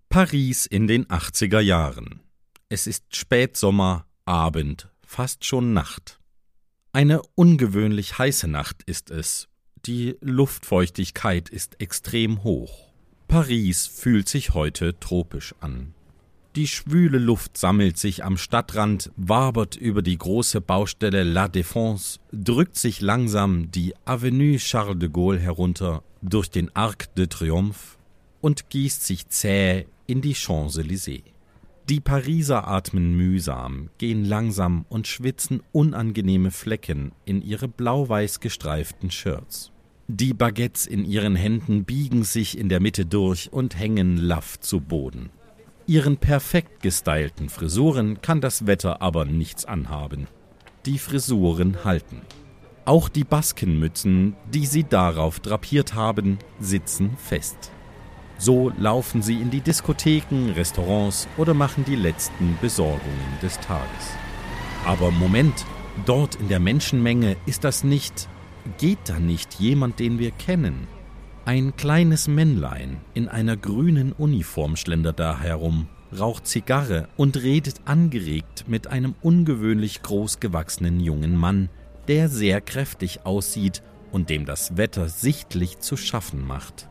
Paris 0.08 0.64
in 0.64 0.86
den 0.86 1.04
80er 1.04 1.60
Jahren. 1.60 2.20
Es 2.70 2.86
ist 2.86 3.14
Spätsommer, 3.14 4.06
Abend, 4.24 4.88
fast 5.04 5.44
schon 5.44 5.74
Nacht. 5.74 6.18
Eine 6.94 7.20
ungewöhnlich 7.34 8.16
heiße 8.16 8.48
Nacht 8.48 8.84
ist 8.84 9.10
es, 9.10 9.48
Die 9.84 10.16
Luftfeuchtigkeit 10.22 11.50
ist 11.50 11.78
extrem 11.78 12.42
hoch. 12.42 12.88
Paris 13.28 13.86
fühlt 13.86 14.30
sich 14.30 14.54
heute 14.54 14.98
tropisch 14.98 15.54
an. 15.60 15.92
Die 16.56 16.68
schwüle 16.68 17.18
Luft 17.18 17.58
sammelt 17.58 17.98
sich 17.98 18.24
am 18.24 18.38
Stadtrand, 18.38 19.10
wabert 19.16 19.76
über 19.76 20.00
die 20.00 20.16
große 20.16 20.62
Baustelle 20.62 21.24
La 21.24 21.48
Défense, 21.48 22.18
drückt 22.32 22.76
sich 22.76 23.02
langsam 23.02 23.70
die 23.70 23.94
Avenue 24.06 24.56
Charles 24.56 24.98
de 24.98 25.10
Gaulle 25.10 25.38
herunter 25.38 26.02
durch 26.22 26.50
den 26.50 26.74
Arc 26.74 27.14
de 27.14 27.26
Triomphe 27.26 27.96
und 28.40 28.70
gießt 28.70 29.04
sich 29.06 29.28
zäh 29.28 29.86
in 30.06 30.20
die 30.20 30.34
Champs-Élysées. 30.34 31.22
Die 31.88 32.00
Pariser 32.00 32.68
atmen 32.68 33.16
mühsam, 33.16 33.90
gehen 33.98 34.24
langsam 34.24 34.84
und 34.88 35.08
schwitzen 35.08 35.62
unangenehme 35.72 36.50
Flecken 36.50 37.12
in 37.24 37.42
ihre 37.42 37.66
blau-weiß 37.66 38.40
gestreiften 38.40 39.10
Shirts. 39.10 39.72
Die 40.06 40.34
Baguettes 40.34 40.86
in 40.86 41.04
ihren 41.04 41.36
Händen 41.36 41.84
biegen 41.84 42.24
sich 42.24 42.58
in 42.58 42.68
der 42.68 42.80
Mitte 42.80 43.06
durch 43.06 43.52
und 43.52 43.78
hängen 43.78 44.16
laff 44.16 44.58
zu 44.60 44.80
Boden. 44.80 45.30
Ihren 45.86 46.16
perfekt 46.16 46.82
gestylten 46.82 47.48
Frisuren 47.48 48.20
kann 48.20 48.40
das 48.40 48.66
Wetter 48.66 49.02
aber 49.02 49.24
nichts 49.24 49.64
anhaben. 49.64 50.28
Die 50.86 50.98
Frisuren 50.98 51.84
halten. 51.84 52.22
Auch 52.84 53.08
die 53.08 53.24
Baskenmützen, 53.24 54.36
die 54.52 54.66
sie 54.66 54.84
darauf 54.84 55.40
drapiert 55.40 55.94
haben, 55.94 56.38
sitzen 56.58 57.16
fest. 57.16 57.70
So 58.38 58.72
laufen 58.78 59.20
sie 59.20 59.34
in 59.34 59.50
die 59.50 59.60
Diskotheken, 59.60 60.52
Restaurants 60.56 61.28
oder 61.36 61.52
machen 61.52 61.84
die 61.86 61.96
letzten 61.96 62.56
Besorgungen 62.62 63.38
des 63.42 63.60
Tages. 63.60 64.16
Aber 64.86 65.10
Moment, 65.10 65.66
dort 66.06 66.36
in 66.36 66.48
der 66.48 66.58
Menschenmenge 66.58 67.36
ist 67.44 67.64
das 67.64 67.84
nicht, 67.84 68.28
geht 68.78 68.98
da 69.04 69.18
nicht 69.18 69.54
jemand, 69.60 69.98
den 69.98 70.18
wir 70.18 70.30
kennen? 70.30 70.88
Ein 71.44 71.76
kleines 71.76 72.28
Männlein 72.28 72.98
in 73.12 73.28
einer 73.28 73.58
grünen 73.58 74.12
Uniform 74.12 74.76
schlendert 74.76 75.20
da 75.20 75.38
herum, 75.38 75.88
raucht 76.18 76.46
Zigarre 76.46 77.08
und 77.18 77.42
redet 77.42 77.82
angeregt 77.84 78.64
mit 78.68 78.86
einem 78.86 79.14
ungewöhnlich 79.20 80.00
groß 80.02 80.40
gewachsenen 80.40 81.00
jungen 81.00 81.36
Mann, 81.36 81.68
der 82.10 82.28
sehr 82.28 82.60
kräftig 82.60 83.24
aussieht 83.24 83.84
und 84.10 84.30
dem 84.30 84.44
das 84.44 84.76
Wetter 84.76 85.08
sichtlich 85.08 85.78
zu 85.78 85.96
schaffen 85.96 86.44
macht. 86.44 86.88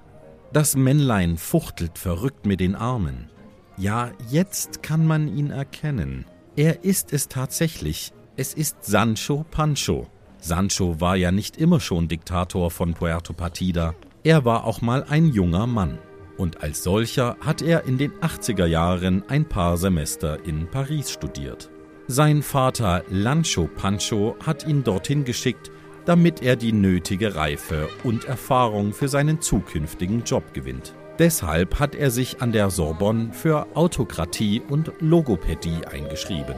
Das 0.54 0.78
Männlein 0.78 1.38
fuchtelt 1.38 1.98
verrückt 1.98 2.46
mit 2.46 2.62
den 2.62 2.74
Armen. 2.74 3.30
Ja, 3.76 4.12
jetzt 4.30 4.82
kann 4.82 5.06
man 5.06 5.28
ihn 5.28 5.52
erkennen. 5.52 6.26
Er 6.56 6.86
ist 6.86 7.12
es 7.12 7.28
tatsächlich. 7.28 8.14
Es 8.38 8.54
ist 8.54 8.86
Sancho 8.86 9.46
Pancho. 9.52 10.08
Sancho 10.38 11.02
war 11.02 11.18
ja 11.18 11.34
nicht 11.34 11.58
immer 11.58 11.82
schon 11.82 12.08
Diktator 12.08 12.72
von 12.72 12.94
Puerto 12.94 13.34
Partida. 13.34 13.96
Er 14.24 14.46
war 14.46 14.64
auch 14.64 14.82
mal 14.82 15.04
ein 15.04 15.28
junger 15.28 15.68
Mann. 15.68 16.00
Und 16.38 16.64
als 16.64 16.82
solcher 16.82 17.36
hat 17.42 17.62
er 17.62 17.84
in 17.84 17.98
den 17.98 18.14
80er 18.22 18.68
Jahren 18.68 19.24
ein 19.28 19.44
paar 19.44 19.76
Semester 19.76 20.46
in 20.46 20.72
Paris 20.72 21.12
studiert. 21.12 21.70
Sein 22.12 22.42
Vater 22.42 23.04
Lancho 23.12 23.68
Pancho 23.68 24.36
hat 24.44 24.66
ihn 24.66 24.84
dorthin 24.84 25.26
geschickt, 25.26 25.70
damit 26.06 26.42
er 26.42 26.56
die 26.56 26.72
nötige 26.72 27.36
Reife 27.36 27.88
und 28.04 28.26
Erfahrung 28.26 28.94
für 28.94 29.08
seinen 29.08 29.42
zukünftigen 29.42 30.24
Job 30.24 30.56
gewinnt. 30.56 30.96
Deshalb 31.20 31.80
hat 31.80 31.94
er 31.94 32.10
sich 32.10 32.42
an 32.42 32.52
der 32.52 32.72
Sorbonne 32.72 33.32
für 33.32 33.68
Autokratie 33.76 34.60
und 34.60 34.92
Logopädie 35.00 35.86
eingeschrieben. 35.86 36.56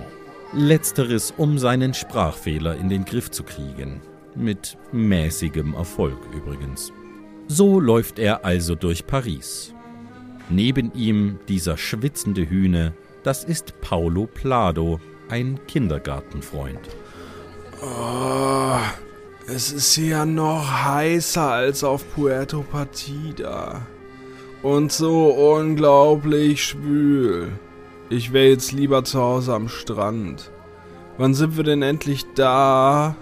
Letzteres, 0.54 1.34
um 1.36 1.58
seinen 1.58 1.94
Sprachfehler 1.94 2.78
in 2.78 2.88
den 2.88 3.04
Griff 3.04 3.30
zu 3.30 3.44
kriegen. 3.44 4.00
Mit 4.36 4.78
mäßigem 4.94 5.74
Erfolg 5.74 6.20
übrigens. 6.34 6.94
So 7.50 7.82
läuft 7.82 8.20
er 8.20 8.46
also 8.46 8.76
durch 8.76 9.06
Paris. 9.06 9.76
Neben 10.50 10.94
ihm 10.94 11.40
dieser 11.50 11.76
schwitzende 11.76 12.50
Hühne, 12.50 12.94
das 13.24 13.44
ist 13.44 13.82
Paulo 13.82 14.28
Plado, 14.28 15.02
ein 15.32 15.60
Kindergartenfreund. 15.66 16.80
Oh, 17.82 18.78
es 19.48 19.72
ist 19.72 19.96
ja 19.96 20.26
noch 20.26 20.70
heißer 20.86 21.50
als 21.52 21.84
auf 21.84 22.04
Puerto 22.14 22.62
Partida. 22.62 23.82
Und 24.62 24.92
so 24.92 25.30
unglaublich 25.30 26.64
schwül. 26.64 27.48
Ich 28.10 28.34
wäre 28.34 28.50
jetzt 28.50 28.74
lieber 28.74 29.04
zu 29.04 29.20
Hause 29.20 29.54
am 29.54 29.70
Strand. 29.70 30.52
Wann 31.18 31.34
sind 31.34 31.58
wir 31.58 31.64
denn 31.64 31.82
endlich 31.82 32.26
da? 32.36 33.16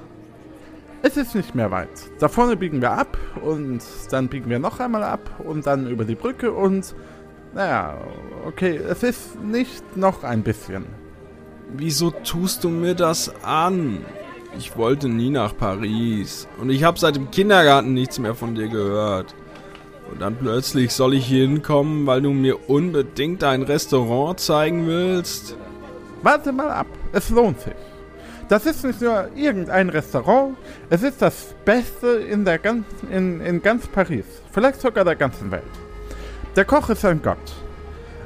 Es 1.02 1.16
ist 1.16 1.36
nicht 1.36 1.56
mehr 1.56 1.72
weit. 1.72 1.90
Da 2.20 2.28
vorne 2.28 2.58
biegen 2.58 2.82
wir 2.82 2.92
ab 2.92 3.18
und 3.42 3.82
dann 4.10 4.28
biegen 4.28 4.50
wir 4.50 4.60
noch 4.60 4.80
einmal 4.80 5.04
ab 5.04 5.40
und 5.40 5.66
dann 5.66 5.88
über 5.88 6.04
die 6.04 6.16
Brücke 6.16 6.52
und 6.52 6.94
naja, 7.54 7.98
okay, 8.46 8.76
es 8.78 9.04
ist 9.04 9.42
nicht 9.42 9.96
noch 9.96 10.24
ein 10.24 10.44
bisschen. 10.44 10.86
Wieso 11.72 12.10
tust 12.10 12.64
du 12.64 12.70
mir 12.70 12.96
das 12.96 13.32
an? 13.44 14.04
Ich 14.58 14.76
wollte 14.76 15.08
nie 15.08 15.30
nach 15.30 15.56
Paris 15.56 16.48
und 16.60 16.72
ich 16.72 16.84
habe 16.84 17.00
seit 17.00 17.16
dem 17.16 17.30
Kindergarten 17.30 17.94
nichts 17.94 18.18
mehr 18.18 18.34
von 18.34 18.56
dir 18.56 18.68
gehört. 18.68 19.36
Und 20.12 20.22
dann 20.22 20.36
plötzlich 20.36 20.92
soll 20.94 21.14
ich 21.14 21.28
hier 21.28 21.48
hinkommen, 21.48 22.08
weil 22.08 22.24
du 22.24 22.32
mir 22.32 22.70
unbedingt 22.70 23.44
ein 23.44 23.62
Restaurant 23.62 24.40
zeigen 24.40 24.88
willst? 24.88 25.56
Warte 26.24 26.52
mal 26.52 26.72
ab, 26.72 26.88
es 27.14 27.30
lohnt 27.30 27.62
sich. 27.62 27.74
Das 28.48 28.66
ist 28.66 28.84
nicht 28.84 29.00
nur 29.00 29.30
irgendein 29.36 29.90
Restaurant, 29.90 30.58
es 30.90 31.04
ist 31.04 31.22
das 31.22 31.54
Beste 31.66 32.08
in, 32.08 32.46
der 32.46 32.58
ganzen, 32.58 33.12
in, 33.12 33.42
in 33.42 33.62
ganz 33.62 33.86
Paris, 33.86 34.26
vielleicht 34.52 34.82
sogar 34.82 35.06
der 35.06 35.16
ganzen 35.16 35.52
Welt. 35.52 35.62
Der 36.56 36.66
Koch 36.66 36.90
ist 36.90 37.06
ein 37.06 37.22
Gott. 37.22 37.38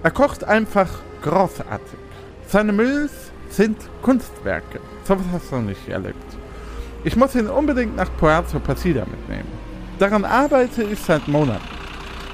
Er 0.02 0.12
kocht 0.12 0.46
einfach 0.46 0.90
großartig. 1.22 2.00
Seine 2.48 2.72
Milch 2.72 3.12
sind 3.54 3.78
Kunstwerke. 4.02 4.80
So 5.04 5.18
was 5.18 5.26
hast 5.32 5.52
du 5.52 5.58
noch 5.58 5.64
nicht 5.64 5.88
erlebt. 5.88 6.16
Ich 7.04 7.16
muss 7.16 7.36
ihn 7.36 7.48
unbedingt 7.48 7.96
nach 7.96 8.10
Puerto 8.18 8.60
Partida 8.60 9.06
mitnehmen. 9.06 9.50
Daran 10.00 10.26
arbeite 10.26 10.84
ich 10.84 11.00
seit 11.00 11.28
Monaten. 11.28 11.64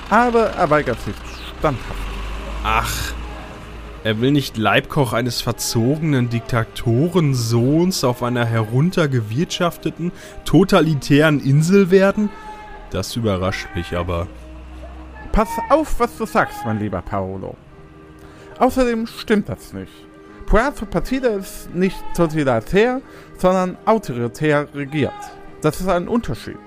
Aber 0.09 0.51
er 0.51 0.69
weigert 0.69 0.99
sich 1.01 1.15
standhaft. 1.59 1.99
Ach, 2.63 3.13
er 4.03 4.21
will 4.21 4.31
nicht 4.31 4.57
Leibkoch 4.57 5.13
eines 5.13 5.41
verzogenen 5.41 6.29
Diktatorensohns 6.29 8.03
auf 8.03 8.23
einer 8.23 8.45
heruntergewirtschafteten, 8.45 10.11
totalitären 10.45 11.39
Insel 11.39 11.91
werden? 11.91 12.29
Das 12.91 13.15
überrascht 13.15 13.67
mich 13.75 13.95
aber. 13.95 14.27
Pass 15.31 15.49
auf, 15.69 15.99
was 15.99 16.17
du 16.17 16.25
sagst, 16.25 16.65
mein 16.65 16.79
lieber 16.79 17.01
Paolo. 17.01 17.55
Außerdem 18.57 19.05
stimmt 19.05 19.49
das 19.49 19.73
nicht. 19.73 19.91
Puerto 20.49 20.83
Partida 20.87 21.29
ist 21.29 21.73
nicht 21.75 22.03
totalitär, 22.15 23.01
sondern 23.37 23.77
autoritär 23.85 24.67
regiert. 24.73 25.13
Das 25.61 25.79
ist 25.79 25.87
ein 25.87 26.07
Unterschied. 26.07 26.57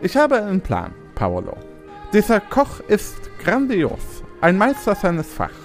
Ich 0.00 0.16
habe 0.16 0.36
einen 0.36 0.60
Plan, 0.60 0.92
Paolo. 1.16 1.56
Dieser 2.12 2.38
Koch 2.38 2.78
ist 2.86 3.16
grandios, 3.42 4.22
ein 4.40 4.56
Meister 4.56 4.94
seines 4.94 5.26
Fachs. 5.26 5.56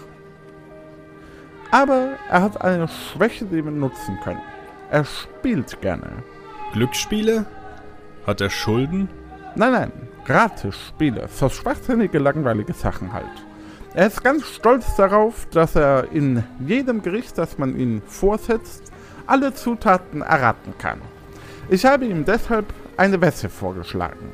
Aber 1.69 2.13
er 2.27 2.41
hat 2.41 2.59
eine 2.59 2.87
Schwäche, 2.87 3.45
die 3.45 3.63
wir 3.63 3.71
nutzen 3.71 4.17
können. 4.23 4.41
Er 4.89 5.05
spielt 5.05 5.79
gerne. 5.79 6.23
Glücksspiele? 6.73 7.45
Hat 8.25 8.41
er 8.41 8.49
Schulden? 8.49 9.09
Nein, 9.55 9.73
nein, 9.73 9.91
Gratisspiele. 10.25 11.27
So 11.27 11.49
schwachsinnige, 11.49 12.17
langweilige 12.17 12.73
Sachen 12.73 13.13
halt. 13.13 13.25
Er 13.97 14.05
ist 14.05 14.23
ganz 14.23 14.45
stolz 14.45 14.95
darauf, 14.95 15.47
dass 15.49 15.75
er 15.75 16.11
in 16.11 16.43
jedem 16.59 17.01
Gericht, 17.01 17.35
das 17.35 17.57
man 17.57 17.75
ihm 17.75 18.03
vorsetzt, 18.05 18.91
alle 19.25 19.55
Zutaten 19.55 20.21
erraten 20.21 20.75
kann. 20.77 21.01
Ich 21.67 21.83
habe 21.83 22.05
ihm 22.05 22.23
deshalb 22.23 22.67
eine 22.95 23.19
Wette 23.21 23.49
vorgeschlagen. 23.49 24.29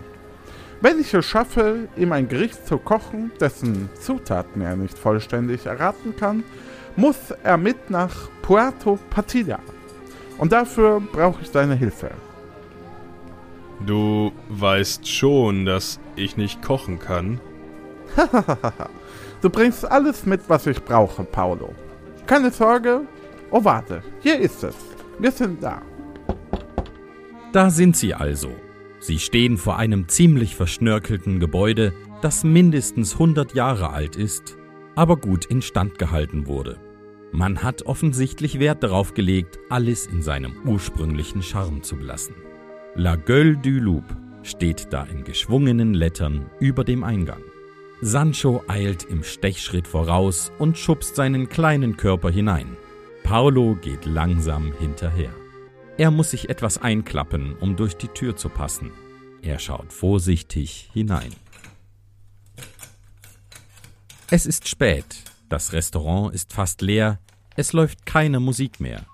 Wenn 0.82 0.99
ich 0.99 1.13
es 1.13 1.26
schaffe, 1.26 1.88
ihm 1.95 2.12
ein 2.12 2.28
Gericht 2.28 2.67
zu 2.67 2.78
kochen, 2.78 3.32
dessen 3.39 3.89
Zutaten 4.02 4.62
er 4.62 4.76
nicht 4.76 4.99
vollständig 4.99 5.65
erraten 5.65 6.13
kann, 6.13 6.43
muss 6.97 7.32
er 7.41 7.56
mit 7.56 7.89
nach 7.89 8.28
Puerto 8.41 8.99
Partida. 9.12 9.60
Und 10.39 10.52
dafür 10.52 10.99
brauche 10.99 11.42
ich 11.42 11.52
deine 11.52 11.75
Hilfe. 11.75 12.12
Du 13.85 14.33
weißt 14.50 15.08
schon, 15.08 15.65
dass 15.65 16.02
ich 16.17 16.35
nicht 16.35 16.62
kochen 16.62 17.00
kann. 17.00 17.40
du 19.44 19.50
bringst 19.50 19.89
alles 19.89 20.25
mit, 20.25 20.41
was 20.48 20.67
ich 20.67 20.81
brauche, 20.81 21.23
Paolo. 21.23 21.73
Keine 22.25 22.52
Sorge. 22.52 23.02
Oh, 23.52 23.63
warte, 23.63 24.02
hier 24.21 24.39
ist 24.39 24.63
es. 24.63 24.75
Wir 25.19 25.31
sind 25.31 25.62
da. 25.62 25.81
Da 27.52 27.69
sind 27.69 27.96
sie 27.96 28.13
also. 28.13 28.50
Sie 29.00 29.19
stehen 29.19 29.58
vor 29.58 29.77
einem 29.77 30.08
ziemlich 30.08 30.56
verschnörkelten 30.56 31.39
Gebäude, 31.39 31.94
das 32.21 32.44
mindestens 32.44 33.13
100 33.13 33.54
Jahre 33.54 33.89
alt 33.89 34.15
ist, 34.15 34.58
aber 34.96 35.17
gut 35.17 35.46
instand 35.46 36.00
gehalten 36.00 36.48
wurde. 36.48 36.79
Man 37.31 37.63
hat 37.63 37.85
offensichtlich 37.85 38.60
Wert 38.60 38.81
darauf 38.81 39.13
gelegt, 39.13 39.60
alles 39.69 40.08
in 40.08 40.21
seinem 40.21 40.54
ursprünglichen 40.65 41.41
Charme 41.41 41.83
zu 41.83 41.98
belassen. 41.98 42.35
La 42.96 43.17
Gueule 43.17 43.58
du 43.58 43.71
Loup, 43.71 44.06
steht 44.44 44.94
da 44.94 45.04
in 45.04 45.23
geschwungenen 45.23 45.94
Lettern 45.94 46.50
über 46.60 46.83
dem 46.83 47.04
Eingang. 47.04 47.41
Sancho 48.06 48.62
eilt 48.67 49.06
im 49.06 49.23
Stechschritt 49.23 49.87
voraus 49.87 50.51
und 50.60 50.77
schubst 50.77 51.15
seinen 51.15 51.47
kleinen 51.47 51.95
Körper 51.95 52.29
hinein. 52.29 52.75
Paolo 53.23 53.75
geht 53.75 54.06
langsam 54.06 54.73
hinterher. 54.77 55.33
Er 55.97 56.12
muss 56.12 56.31
sich 56.31 56.49
etwas 56.49 56.77
einklappen, 56.77 57.56
um 57.62 57.77
durch 57.77 57.95
die 57.95 58.10
Tür 58.10 58.35
zu 58.35 58.49
passen. 58.49 58.91
Er 59.41 59.58
schaut 59.58 59.93
vorsichtig 59.93 60.89
hinein. 60.91 61.31
Es 64.29 64.45
ist 64.45 64.67
spät, 64.67 65.23
das 65.47 65.71
Restaurant 65.71 66.33
ist 66.33 66.51
fast 66.51 66.81
leer, 66.81 67.19
es 67.56 67.71
läuft 67.71 68.06
keine 68.06 68.41
Musik 68.41 68.81
mehr. 68.81 69.06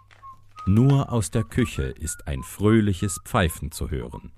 Nur 0.66 1.12
aus 1.12 1.30
der 1.30 1.44
Küche 1.44 1.84
ist 1.84 2.28
ein 2.28 2.42
fröhliches 2.42 3.20
Pfeifen 3.24 3.72
zu 3.72 3.92
hören. 3.92 4.32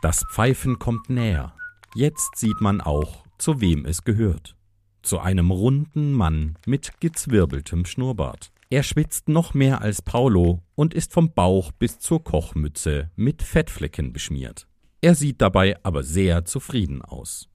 Das 0.00 0.24
Pfeifen 0.30 0.78
kommt 0.78 1.10
näher. 1.10 1.56
Jetzt 1.94 2.36
sieht 2.36 2.60
man 2.60 2.80
auch, 2.80 3.23
zu 3.38 3.60
wem 3.60 3.84
es 3.86 4.04
gehört. 4.04 4.56
Zu 5.02 5.18
einem 5.18 5.50
runden 5.50 6.12
Mann 6.12 6.56
mit 6.66 7.00
gezwirbeltem 7.00 7.84
Schnurrbart. 7.84 8.50
Er 8.70 8.82
schwitzt 8.82 9.28
noch 9.28 9.54
mehr 9.54 9.82
als 9.82 10.02
Paulo 10.02 10.62
und 10.74 10.94
ist 10.94 11.12
vom 11.12 11.32
Bauch 11.32 11.72
bis 11.72 11.98
zur 11.98 12.24
Kochmütze 12.24 13.10
mit 13.14 13.42
Fettflecken 13.42 14.12
beschmiert. 14.12 14.66
Er 15.00 15.14
sieht 15.14 15.40
dabei 15.42 15.76
aber 15.82 16.02
sehr 16.02 16.44
zufrieden 16.44 17.02
aus. 17.02 17.48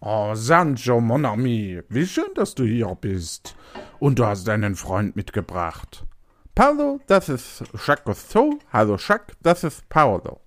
Oh, 0.00 0.34
Sancho, 0.34 0.98
mon 1.00 1.26
ami, 1.26 1.82
wie 1.90 2.06
schön, 2.06 2.32
dass 2.34 2.54
du 2.54 2.64
hier 2.64 2.96
bist. 2.98 3.54
Und 3.98 4.18
du 4.18 4.24
hast 4.24 4.48
deinen 4.48 4.74
Freund 4.74 5.14
mitgebracht. 5.14 6.06
Paolo, 6.54 7.00
das 7.06 7.28
ist 7.28 7.62
Jacques 7.86 8.04
Cousteau. 8.04 8.58
Hallo 8.72 8.96
Jacques, 8.96 9.36
das 9.42 9.62
ist 9.62 9.86
Paolo. 9.90 10.40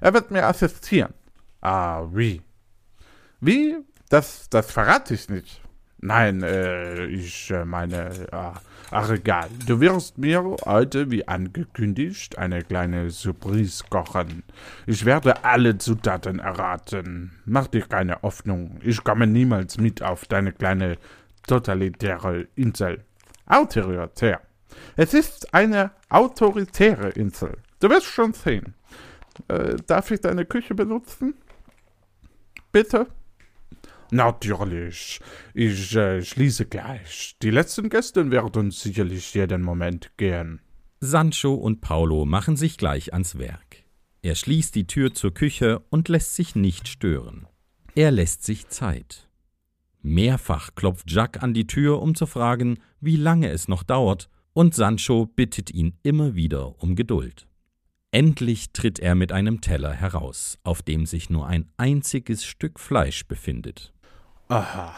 Er 0.00 0.12
wird 0.12 0.32
mir 0.32 0.44
assistieren. 0.44 1.14
Ah, 1.60 2.04
wie? 2.12 2.42
Wie? 3.40 3.76
Das, 4.10 4.50
das 4.50 4.70
verrate 4.72 5.14
ich 5.14 5.28
nicht. 5.28 5.62
Nein, 6.00 6.42
äh, 6.42 7.04
ich 7.06 7.50
äh, 7.52 7.64
meine, 7.64 8.10
ah, 8.32 8.54
ach 8.90 9.10
egal. 9.10 9.48
Du 9.66 9.80
wirst 9.80 10.18
mir 10.18 10.56
heute, 10.64 11.10
wie 11.12 11.28
angekündigt, 11.28 12.36
eine 12.36 12.62
kleine 12.62 13.10
Surprise 13.10 13.84
kochen. 13.88 14.42
Ich 14.86 15.04
werde 15.04 15.44
alle 15.44 15.78
Zutaten 15.78 16.40
erraten. 16.40 17.38
Mach 17.44 17.68
dir 17.68 17.82
keine 17.82 18.20
Hoffnung. 18.22 18.80
Ich 18.82 19.04
komme 19.04 19.28
niemals 19.28 19.78
mit 19.78 20.02
auf 20.02 20.24
deine 20.24 20.52
kleine 20.52 20.98
totalitäre 21.46 22.48
Insel. 22.56 23.04
Autoritär. 23.46 24.40
Es 24.96 25.14
ist 25.14 25.54
eine 25.54 25.92
autoritäre 26.08 27.10
Insel. 27.10 27.58
Du 27.78 27.88
wirst 27.88 28.06
schon 28.06 28.32
sehen. 28.32 28.74
Äh, 29.46 29.76
darf 29.86 30.10
ich 30.10 30.20
deine 30.20 30.46
Küche 30.46 30.74
benutzen? 30.74 31.34
Bitte? 32.72 33.06
Natürlich. 34.10 35.20
Ich 35.54 35.94
äh, 35.94 36.22
schließe 36.22 36.66
gleich. 36.66 37.36
Die 37.42 37.50
letzten 37.50 37.88
Gäste 37.88 38.30
werden 38.30 38.70
sicherlich 38.70 39.34
jeden 39.34 39.62
Moment 39.62 40.10
gehen. 40.16 40.60
Sancho 41.00 41.54
und 41.54 41.80
Paulo 41.80 42.24
machen 42.26 42.56
sich 42.56 42.76
gleich 42.76 43.12
ans 43.12 43.38
Werk. 43.38 43.84
Er 44.22 44.34
schließt 44.34 44.74
die 44.74 44.86
Tür 44.86 45.14
zur 45.14 45.32
Küche 45.32 45.80
und 45.90 46.08
lässt 46.08 46.34
sich 46.34 46.54
nicht 46.54 46.88
stören. 46.88 47.46
Er 47.94 48.10
lässt 48.10 48.44
sich 48.44 48.68
Zeit. 48.68 49.28
Mehrfach 50.02 50.74
klopft 50.74 51.10
Jacques 51.10 51.42
an 51.42 51.54
die 51.54 51.66
Tür, 51.66 52.02
um 52.02 52.14
zu 52.14 52.26
fragen, 52.26 52.78
wie 53.00 53.16
lange 53.16 53.50
es 53.50 53.68
noch 53.68 53.82
dauert, 53.82 54.28
und 54.52 54.74
Sancho 54.74 55.26
bittet 55.26 55.70
ihn 55.70 55.94
immer 56.02 56.34
wieder 56.34 56.82
um 56.82 56.96
Geduld. 56.96 57.46
Endlich 58.10 58.72
tritt 58.72 58.98
er 58.98 59.14
mit 59.14 59.30
einem 59.30 59.60
Teller 59.60 59.92
heraus, 59.92 60.58
auf 60.64 60.82
dem 60.82 61.06
sich 61.06 61.30
nur 61.30 61.46
ein 61.46 61.70
einziges 61.76 62.44
Stück 62.44 62.80
Fleisch 62.80 63.26
befindet. 63.26 63.92
Aha. 64.50 64.96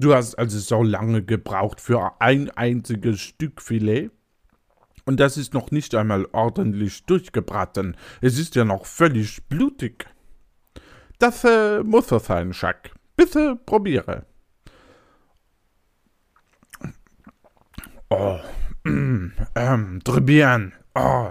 Du 0.00 0.12
hast 0.12 0.34
also 0.34 0.58
so 0.58 0.82
lange 0.82 1.22
gebraucht 1.22 1.80
für 1.80 2.20
ein 2.20 2.50
einziges 2.50 3.20
Stück 3.20 3.62
Filet? 3.62 4.10
Und 5.04 5.20
das 5.20 5.36
ist 5.36 5.54
noch 5.54 5.70
nicht 5.70 5.94
einmal 5.94 6.26
ordentlich 6.32 7.04
durchgebraten. 7.04 7.96
Es 8.20 8.38
ist 8.40 8.56
ja 8.56 8.64
noch 8.64 8.86
völlig 8.86 9.44
blutig. 9.44 10.06
Das 11.20 11.44
äh, 11.44 11.84
muss 11.84 12.08
so 12.08 12.18
sein, 12.18 12.50
Jacques. 12.52 12.90
Bitte 13.16 13.54
probiere. 13.54 14.26
Oh, 18.10 18.40
mm, 18.82 19.32
ähm, 19.54 20.00
très 20.04 20.20
bien. 20.20 20.72
Oh, 20.96 21.30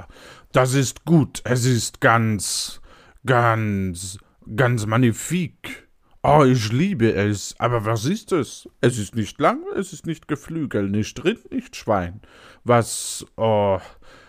das 0.53 0.73
ist 0.73 1.03
gut. 1.03 1.41
Es 1.43 1.65
ist 1.65 1.99
ganz, 1.99 2.79
ganz, 3.25 4.19
ganz 4.55 4.85
magnifik. 4.85 5.86
Oh, 6.23 6.43
ich 6.43 6.71
liebe 6.71 7.13
es. 7.13 7.55
Aber 7.59 7.85
was 7.85 8.05
ist 8.05 8.31
es? 8.31 8.67
Es 8.81 8.97
ist 8.97 9.15
nicht 9.15 9.39
lang, 9.39 9.61
es 9.75 9.93
ist 9.93 10.05
nicht 10.05 10.27
Geflügel, 10.27 10.89
nicht 10.89 11.23
Rind, 11.23 11.51
nicht 11.51 11.75
Schwein. 11.75 12.21
Was, 12.63 13.25
oh, 13.37 13.79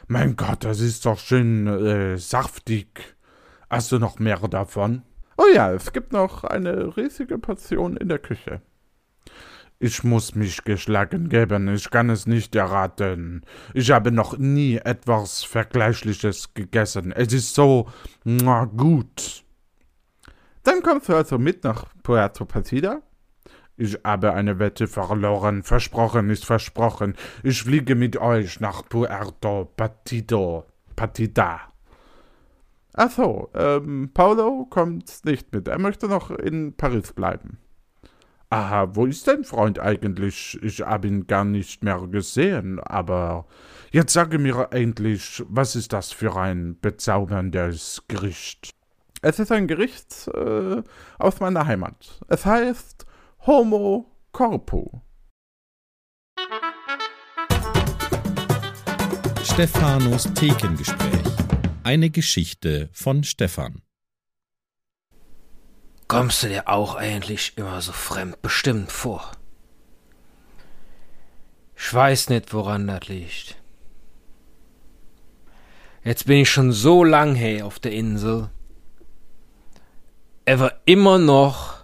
mein 0.07 0.37
Gott, 0.37 0.65
das 0.65 0.81
ist 0.81 1.07
doch 1.07 1.19
schön 1.19 1.67
äh, 1.67 2.19
saftig. 2.19 3.17
Hast 3.71 3.93
du 3.93 3.99
noch 3.99 4.19
mehr 4.19 4.39
davon? 4.49 5.03
Oh 5.37 5.47
ja, 5.55 5.73
es 5.73 5.93
gibt 5.93 6.13
noch 6.13 6.45
eine 6.45 6.97
riesige 6.97 7.39
Portion 7.39 7.97
in 7.97 8.09
der 8.09 8.19
Küche. 8.19 8.61
Ich 9.81 10.03
muss 10.03 10.35
mich 10.35 10.65
geschlagen 10.65 11.29
geben, 11.29 11.69
ich 11.73 11.91
kann 11.91 12.11
es 12.11 12.27
nicht 12.27 12.57
erraten. 12.57 13.45
Ich 13.75 13.93
habe 13.93 14.11
noch 14.11 14.37
nie 14.37 14.77
etwas 14.77 15.45
Vergleichliches 15.45 16.53
gegessen. 16.55 17.13
Es 17.13 17.33
ist 17.33 17.55
so 17.55 17.89
na, 18.25 18.65
gut. 18.65 19.45
Dann 20.69 20.83
kommst 20.83 21.09
du 21.09 21.15
also 21.15 21.39
mit 21.39 21.65
nach 21.65 21.87
Puerto 22.03 22.45
Partida. 22.45 23.01
Ich 23.79 23.99
habe 24.05 24.35
eine 24.35 24.59
Wette 24.59 24.87
verloren. 24.87 25.63
Versprochen 25.63 26.29
ist 26.29 26.45
versprochen. 26.45 27.15
Ich 27.43 27.63
fliege 27.63 27.95
mit 27.95 28.19
euch 28.19 28.61
nach 28.61 28.87
Puerto 28.87 29.73
Partido. 29.79 30.67
Partida. 30.95 31.73
Ach 32.93 33.11
so, 33.11 33.49
ähm, 33.55 34.11
Paulo 34.13 34.67
kommt 34.69 35.25
nicht 35.25 35.55
mit. 35.55 35.69
Er 35.69 35.79
möchte 35.79 36.07
noch 36.07 36.31
in 36.31 36.77
Paris 36.77 37.15
bleiben. 37.15 37.57
Aha, 38.51 38.95
wo 38.95 39.07
ist 39.07 39.27
dein 39.27 39.45
Freund 39.45 39.79
eigentlich? 39.79 40.59
Ich 40.63 40.83
habe 40.83 41.09
ihn 41.09 41.27
gar 41.27 41.47
nicht 41.47 41.83
mehr 41.83 42.07
gesehen, 42.11 42.79
aber 42.81 43.47
jetzt 43.91 44.13
sage 44.13 44.39
mir 44.39 44.69
endlich, 44.73 45.43
was 45.49 45.77
ist 45.77 45.95
das 45.95 46.13
für 46.13 46.37
ein 46.37 46.79
bezauberndes 46.79 48.05
Gericht? 48.07 48.78
Es 49.21 49.41
ist 49.41 49.51
ein 49.51 49.67
Gericht 49.67 50.29
äh, 50.29 50.83
aus 51.19 51.41
meiner 51.41 51.67
Heimat. 51.67 52.21
Es 52.29 52.47
heißt 52.47 53.05
Homo 53.47 54.07
Corpo. 54.31 55.03
Stephanos 59.43 60.33
Thekengespräch. 60.35 61.27
Eine 61.83 62.11
Geschichte 62.11 62.91
von 62.93 63.25
Stefan. 63.25 63.83
Kommst 66.07 66.45
du 66.45 66.49
dir 66.49 66.69
auch 66.69 66.95
eigentlich 66.95 67.55
immer 67.57 67.81
so 67.81 67.91
fremdbestimmt 67.91 68.93
vor? 68.93 69.33
Ich 71.77 71.93
weiß 71.93 72.29
nicht, 72.29 72.55
woran 72.55 72.87
das 72.87 73.09
liegt. 73.09 73.57
Jetzt 76.05 76.27
bin 76.27 76.39
ich 76.39 76.51
schon 76.51 76.71
so 76.71 77.03
lang 77.03 77.35
her 77.35 77.67
auf 77.67 77.81
der 77.81 77.93
Insel. 77.93 78.51
Aber 80.49 80.73
immer 80.87 81.19
noch 81.19 81.75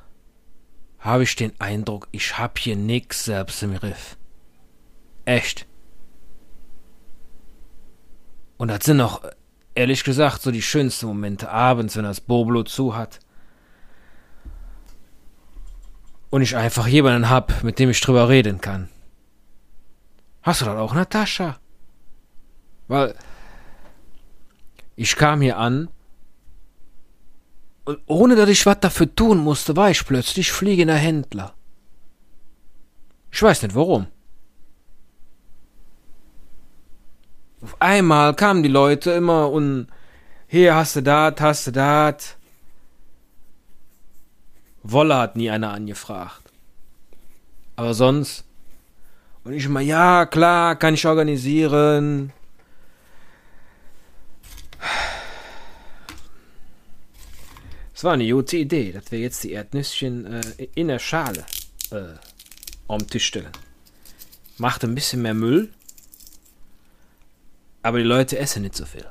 habe 0.98 1.22
ich 1.22 1.36
den 1.36 1.52
Eindruck, 1.60 2.08
ich 2.12 2.38
hab 2.38 2.58
hier 2.58 2.76
nix 2.76 3.26
selbst 3.26 3.62
im 3.62 3.74
Griff. 3.74 4.16
Echt. 5.26 5.66
Und 8.56 8.68
das 8.68 8.84
sind 8.84 9.00
auch, 9.00 9.22
ehrlich 9.74 10.02
gesagt, 10.02 10.40
so 10.40 10.50
die 10.50 10.62
schönsten 10.62 11.06
Momente 11.06 11.50
abends, 11.50 11.96
wenn 11.96 12.04
das 12.04 12.20
Boblo 12.20 12.62
zu 12.62 12.96
hat. 12.96 13.20
und 16.34 16.42
ich 16.42 16.56
einfach 16.56 16.88
jemanden 16.88 17.30
hab, 17.30 17.62
mit 17.62 17.78
dem 17.78 17.90
ich 17.90 18.00
drüber 18.00 18.28
reden 18.28 18.60
kann. 18.60 18.88
Hast 20.42 20.62
du 20.62 20.64
das 20.64 20.76
auch, 20.76 20.92
Natascha? 20.92 21.60
Weil 22.88 23.14
ich 24.96 25.14
kam 25.14 25.42
hier 25.42 25.58
an 25.58 25.90
und 27.84 27.98
ohne 28.06 28.36
dass 28.36 28.48
ich 28.48 28.64
was 28.66 28.80
dafür 28.80 29.14
tun 29.14 29.38
musste, 29.38 29.76
war 29.76 29.90
ich 29.90 30.06
plötzlich 30.06 30.52
fliegender 30.52 30.94
Händler. 30.94 31.54
Ich 33.30 33.42
weiß 33.42 33.62
nicht 33.62 33.74
warum. 33.74 34.06
Auf 37.60 37.80
einmal 37.80 38.34
kamen 38.34 38.62
die 38.62 38.68
Leute 38.68 39.10
immer 39.12 39.50
und 39.50 39.88
hier 40.46 40.74
hast 40.74 40.96
du 40.96 41.02
dat, 41.02 41.40
hast 41.40 41.66
du 41.66 41.72
dat. 41.72 42.36
Wolle 44.82 45.16
hat 45.16 45.36
nie 45.36 45.50
einer 45.50 45.72
angefragt. 45.72 46.42
Aber 47.76 47.94
sonst. 47.94 48.44
Und 49.44 49.54
ich 49.54 49.64
immer, 49.64 49.80
ja, 49.80 50.26
klar, 50.26 50.76
kann 50.76 50.94
ich 50.94 51.06
organisieren. 51.06 52.32
Das 57.94 58.02
war 58.02 58.14
eine 58.14 58.28
gute 58.28 58.56
Idee, 58.56 58.90
dass 58.90 59.12
wir 59.12 59.20
jetzt 59.20 59.44
die 59.44 59.52
Erdnüsschen 59.52 60.26
äh, 60.26 60.68
in 60.74 60.88
der 60.88 60.98
Schale 60.98 61.46
äh, 61.90 62.18
den 62.90 63.06
Tisch 63.08 63.26
stellen. 63.26 63.52
Macht 64.58 64.82
ein 64.82 64.96
bisschen 64.96 65.22
mehr 65.22 65.34
Müll, 65.34 65.72
aber 67.82 67.98
die 67.98 68.04
Leute 68.04 68.36
essen 68.36 68.62
nicht 68.62 68.74
so 68.74 68.84
viel. 68.84 69.06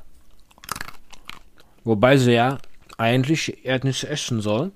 Wobei 1.85 2.17
sie 2.17 2.33
ja 2.33 2.57
eigentlich 2.97 3.65
Erdnüsse 3.65 4.09
essen 4.09 4.41
sollen, 4.41 4.73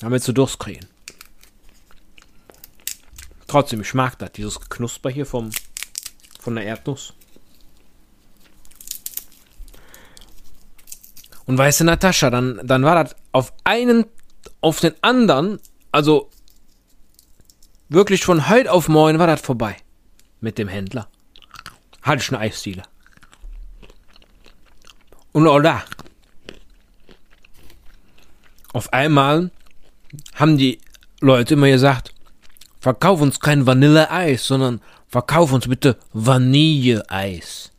damit 0.00 0.22
sie 0.22 0.34
Durst 0.34 0.58
kriegen. 0.58 0.86
Trotzdem, 3.46 3.80
ich 3.80 3.94
mag 3.94 4.18
das, 4.18 4.32
dieses 4.32 4.60
Knusper 4.60 5.08
hier 5.08 5.24
vom, 5.24 5.50
von 6.38 6.54
der 6.54 6.64
Erdnuss. 6.64 7.14
Und 11.48 11.56
weißt 11.56 11.80
du, 11.80 11.84
Natascha, 11.84 12.28
dann, 12.28 12.60
dann 12.62 12.82
war 12.82 13.02
das 13.02 13.16
auf 13.32 13.54
einen, 13.64 14.04
auf 14.60 14.80
den 14.80 14.92
anderen, 15.00 15.58
also 15.90 16.28
wirklich 17.88 18.22
von 18.22 18.50
heute 18.50 18.70
auf 18.70 18.88
morgen 18.88 19.18
war 19.18 19.26
das 19.26 19.40
vorbei. 19.40 19.76
Mit 20.42 20.58
dem 20.58 20.68
Händler. 20.68 21.08
Hatte 22.02 22.22
ich 22.22 22.28
eine 22.28 22.40
Eisdiele. 22.40 22.82
Und 25.32 25.48
auch 25.48 25.60
da. 25.60 25.84
Auf 28.74 28.92
einmal 28.92 29.50
haben 30.34 30.58
die 30.58 30.82
Leute 31.22 31.54
immer 31.54 31.68
gesagt, 31.68 32.12
verkauf 32.78 33.22
uns 33.22 33.40
kein 33.40 33.66
Vanilleeis, 33.66 34.46
sondern 34.46 34.82
verkauf 35.06 35.50
uns 35.54 35.66
bitte 35.66 35.96
Vanilleeis. 36.12 37.72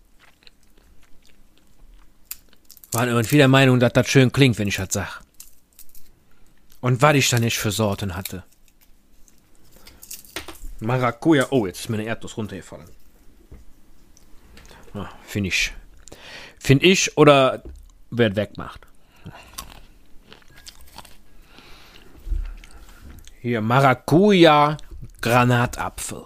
Waren 2.91 3.09
irgendwie 3.09 3.37
der 3.37 3.47
Meinung, 3.47 3.79
dass 3.79 3.93
das 3.93 4.07
schön 4.07 4.31
klingt, 4.31 4.57
wenn 4.57 4.67
ich 4.67 4.77
das 4.77 4.89
sag. 4.91 5.21
Und 6.81 7.01
was 7.01 7.15
ich 7.15 7.29
da 7.29 7.39
nicht 7.39 7.57
für 7.57 7.71
Sorten 7.71 8.15
hatte. 8.15 8.43
Maracuja. 10.79 11.47
Oh, 11.51 11.65
jetzt 11.65 11.81
ist 11.81 11.89
mir 11.89 11.97
eine 11.97 12.05
Erdnuss 12.05 12.37
runtergefallen. 12.37 12.89
Ah, 14.93 15.09
Finde 15.23 15.49
ich. 15.49 15.73
Finde 16.57 16.85
ich 16.85 17.17
oder 17.17 17.63
wer 18.09 18.35
wegmacht. 18.35 18.87
Hier 23.41 23.61
Maracuja 23.61 24.77
Granatapfel. 25.21 26.25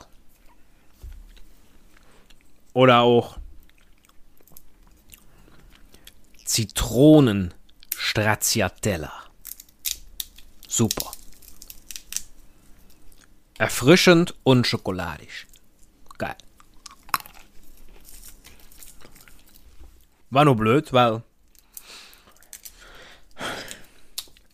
Oder 2.73 3.01
auch 3.01 3.37
Zitronen 6.53 7.51
Stracciatella. 7.97 9.11
Super. 10.67 11.09
Erfrischend 13.57 14.35
und 14.43 14.67
schokoladisch. 14.67 15.47
Geil. 16.19 16.35
War 20.29 20.45
nur 20.45 20.55
blöd, 20.55 20.93
weil. 20.93 21.23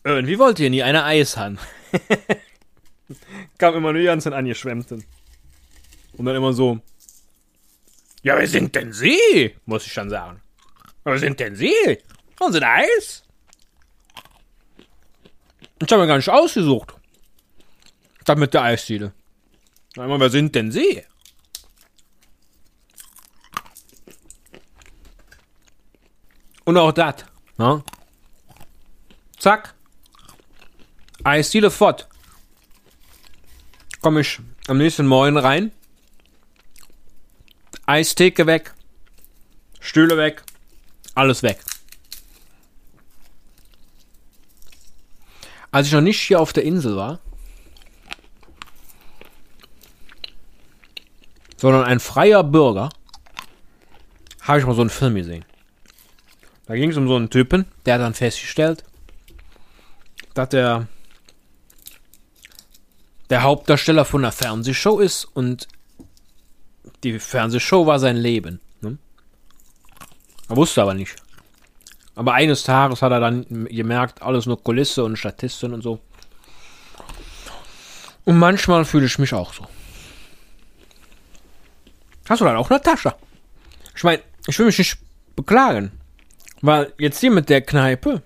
Irgendwie 0.06 0.40
wollte 0.40 0.64
ihr 0.64 0.70
nie 0.70 0.84
eine 0.84 1.04
Eis 1.04 1.36
haben. 1.36 1.60
Kam 3.58 3.76
immer 3.76 3.92
nur 3.92 4.04
ganz 4.04 4.26
angeschwemmten. 4.26 5.04
Und 6.14 6.24
dann 6.24 6.38
immer 6.38 6.54
so. 6.54 6.80
Ja, 8.24 8.38
wer 8.38 8.48
sind 8.48 8.74
denn 8.74 8.94
Sie? 8.94 9.54
Muss 9.66 9.86
ich 9.86 9.94
dann 9.94 10.10
sagen. 10.10 10.42
Wer 11.04 11.18
sind 11.18 11.40
denn 11.40 11.56
Sie? 11.56 11.74
Wollen 12.38 12.54
Sie 12.54 12.62
Eis? 12.64 13.24
Ich 15.82 15.92
habe 15.92 16.02
mir 16.02 16.08
gar 16.08 16.18
nicht 16.18 16.30
ausgesucht. 16.30 16.94
Das 18.26 18.38
mit 18.38 18.54
der 18.54 18.64
Eisdiele. 18.64 19.14
Einmal, 19.98 20.20
wer 20.20 20.30
sind 20.30 20.54
denn 20.54 20.72
Sie? 20.72 21.04
Und 26.66 26.78
auch 26.78 26.92
das. 26.92 27.26
Ne? 27.58 27.84
Zack. 29.40 29.74
Eisdiele 31.24 31.72
fort. 31.72 32.08
Komme 34.02 34.22
ich 34.22 34.40
am 34.68 34.78
nächsten 34.78 35.08
Morgen 35.08 35.38
rein. 35.38 35.72
Eistheke 37.86 38.46
weg. 38.46 38.74
Stühle 39.80 40.18
weg. 40.18 40.44
Alles 41.20 41.44
weg. 41.44 41.60
Als 45.70 45.88
ich 45.88 45.92
noch 45.92 46.00
nicht 46.00 46.22
hier 46.22 46.40
auf 46.40 46.54
der 46.54 46.64
Insel 46.64 46.96
war, 46.96 47.20
sondern 51.58 51.84
ein 51.84 52.00
freier 52.00 52.42
Bürger, 52.42 52.88
habe 54.44 54.60
ich 54.60 54.66
mal 54.66 54.74
so 54.74 54.80
einen 54.80 54.90
Film 54.90 55.16
gesehen. 55.16 55.44
Da 56.68 56.76
ging 56.76 56.90
es 56.90 56.96
um 56.96 57.10
so 57.10 57.18
einen 57.18 57.30
Typen, 57.30 57.66
der 57.86 57.96
hat 57.96 58.02
dann 58.02 58.14
festgestellt, 58.14 58.86
dass 60.36 60.48
der 60.48 60.88
der 63.30 63.44
Hauptdarsteller 63.44 64.06
von 64.06 64.24
einer 64.24 64.32
Fernsehshow 64.32 65.00
ist 65.00 65.26
und 65.26 65.68
die 67.04 67.20
Fernsehshow 67.20 67.86
war 67.86 68.00
sein 68.00 68.16
Leben. 68.16 68.62
Er 70.50 70.56
wusste 70.56 70.82
aber 70.82 70.94
nicht. 70.94 71.16
Aber 72.16 72.34
eines 72.34 72.64
Tages 72.64 73.02
hat 73.02 73.12
er 73.12 73.20
dann 73.20 73.46
gemerkt, 73.70 74.22
alles 74.22 74.46
nur 74.46 74.62
Kulisse 74.62 75.04
und 75.04 75.18
Statistin 75.18 75.74
und 75.74 75.82
so. 75.82 76.00
Und 78.26 78.38
manchmal 78.38 78.84
fühle 78.84 79.06
ich 79.06 79.18
mich 79.20 79.34
auch 79.34 79.54
so. 79.54 79.68
Hast 82.28 82.42
du 82.42 82.46
dann 82.46 82.58
auch 82.58 82.70
eine 82.70 82.82
Tasche? 82.82 83.16
Ich 83.96 84.04
meine, 84.04 84.22
ich 84.48 84.60
will 84.60 84.66
mich 84.66 84.78
nicht 84.78 84.98
beklagen. 85.36 85.92
Weil 86.62 86.94
jetzt 86.98 87.20
hier 87.20 87.32
mit 87.32 87.50
der 87.50 87.62
Kneipe, 87.62 88.22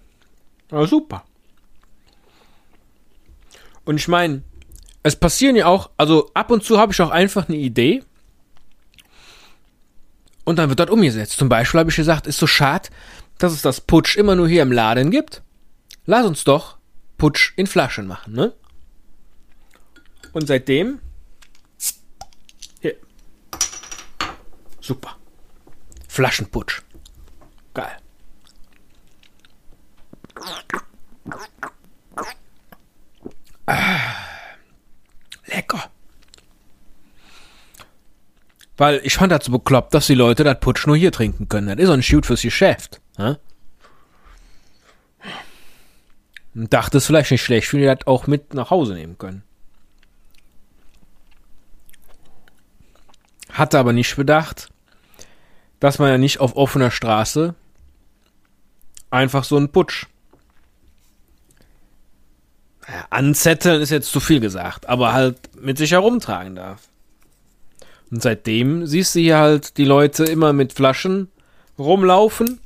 war 0.69 0.88
super. 0.88 1.24
Und 3.86 3.97
ich 3.97 4.07
meine, 4.07 4.43
es 5.03 5.15
passieren 5.15 5.55
ja 5.55 5.67
auch, 5.67 5.89
also 5.97 6.32
ab 6.34 6.49
und 6.51 6.63
zu 6.63 6.80
habe 6.80 6.93
ich 6.93 7.01
auch 7.01 7.11
einfach 7.11 7.47
eine 7.47 7.57
Idee. 7.57 8.03
Und 10.44 10.58
dann 10.58 10.70
wird 10.70 10.80
das 10.80 10.89
umgesetzt. 10.89 11.38
Zum 11.38 11.50
Beispiel 11.50 11.80
habe 11.80 11.89
ich 11.89 11.96
gesagt, 11.96 12.28
ist 12.28 12.38
so 12.38 12.48
schade, 12.48 12.89
dass 13.38 13.54
es 13.54 13.62
das 13.62 13.82
Putsch 13.82 14.18
immer 14.18 14.36
nur 14.36 14.48
hier 14.48 14.62
im 14.62 14.72
Laden 14.72 15.12
gibt. 15.12 15.41
Lass 16.06 16.26
uns 16.26 16.44
doch 16.44 16.78
Putsch 17.18 17.54
in 17.56 17.68
Flaschen 17.68 18.08
machen, 18.08 18.34
ne? 18.34 18.54
Und 20.34 20.48
seitdem. 20.48 21.00
Hier. 22.82 22.96
Super. 24.82 25.16
Flaschenputsch. 26.10 26.82
Geil. 27.74 27.98
Ah, 33.66 34.00
lecker. 35.46 35.89
Weil 38.78 39.01
ich 39.03 39.15
fand 39.15 39.32
das 39.32 39.45
so 39.45 39.51
bekloppt, 39.51 39.93
dass 39.93 40.07
die 40.07 40.15
Leute 40.15 40.43
das 40.43 40.59
Putsch 40.59 40.88
nur 40.88 40.97
hier 40.97 41.11
trinken 41.11 41.47
können. 41.47 41.67
Das 41.67 41.80
ist 41.80 41.89
ein 41.89 42.03
Shoot 42.03 42.26
fürs 42.26 42.41
Geschäft. 42.41 43.01
Ne? 43.17 43.39
Und 46.55 46.74
dachte 46.74 46.97
es 46.97 47.05
vielleicht 47.05 47.32
nicht 47.32 47.43
schlecht, 47.43 47.71
wenn 47.74 47.80
die 47.82 47.86
das 47.86 48.07
auch 48.07 48.28
mit 48.28 48.53
nach 48.53 48.69
Hause 48.69 48.93
nehmen 48.93 49.17
können. 49.17 49.43
Hatte 53.51 53.78
aber 53.78 53.93
nicht 53.93 54.15
bedacht, 54.15 54.69
dass 55.80 55.99
man 55.99 56.09
ja 56.09 56.17
nicht 56.17 56.39
auf 56.39 56.55
offener 56.55 56.89
Straße 56.89 57.53
einfach 59.11 59.43
so 59.43 59.57
einen 59.57 59.69
Putsch 59.69 60.07
ja, 62.88 63.05
anzetteln 63.11 63.82
ist 63.82 63.91
jetzt 63.91 64.11
zu 64.11 64.19
viel 64.19 64.39
gesagt, 64.39 64.88
aber 64.88 65.13
halt 65.13 65.55
mit 65.55 65.78
sich 65.78 65.91
herumtragen 65.91 66.55
darf. 66.55 66.89
Und 68.14 68.22
seitdem 68.22 68.86
siehst 68.86 69.16
du 69.16 69.22
hier 69.22 69.39
halt 69.39 69.76
die 69.78 69.86
Leute 69.86 70.24
immer 70.26 70.53
mit 70.53 70.72
Flaschen 70.72 71.32
rumlaufen, 71.80 72.59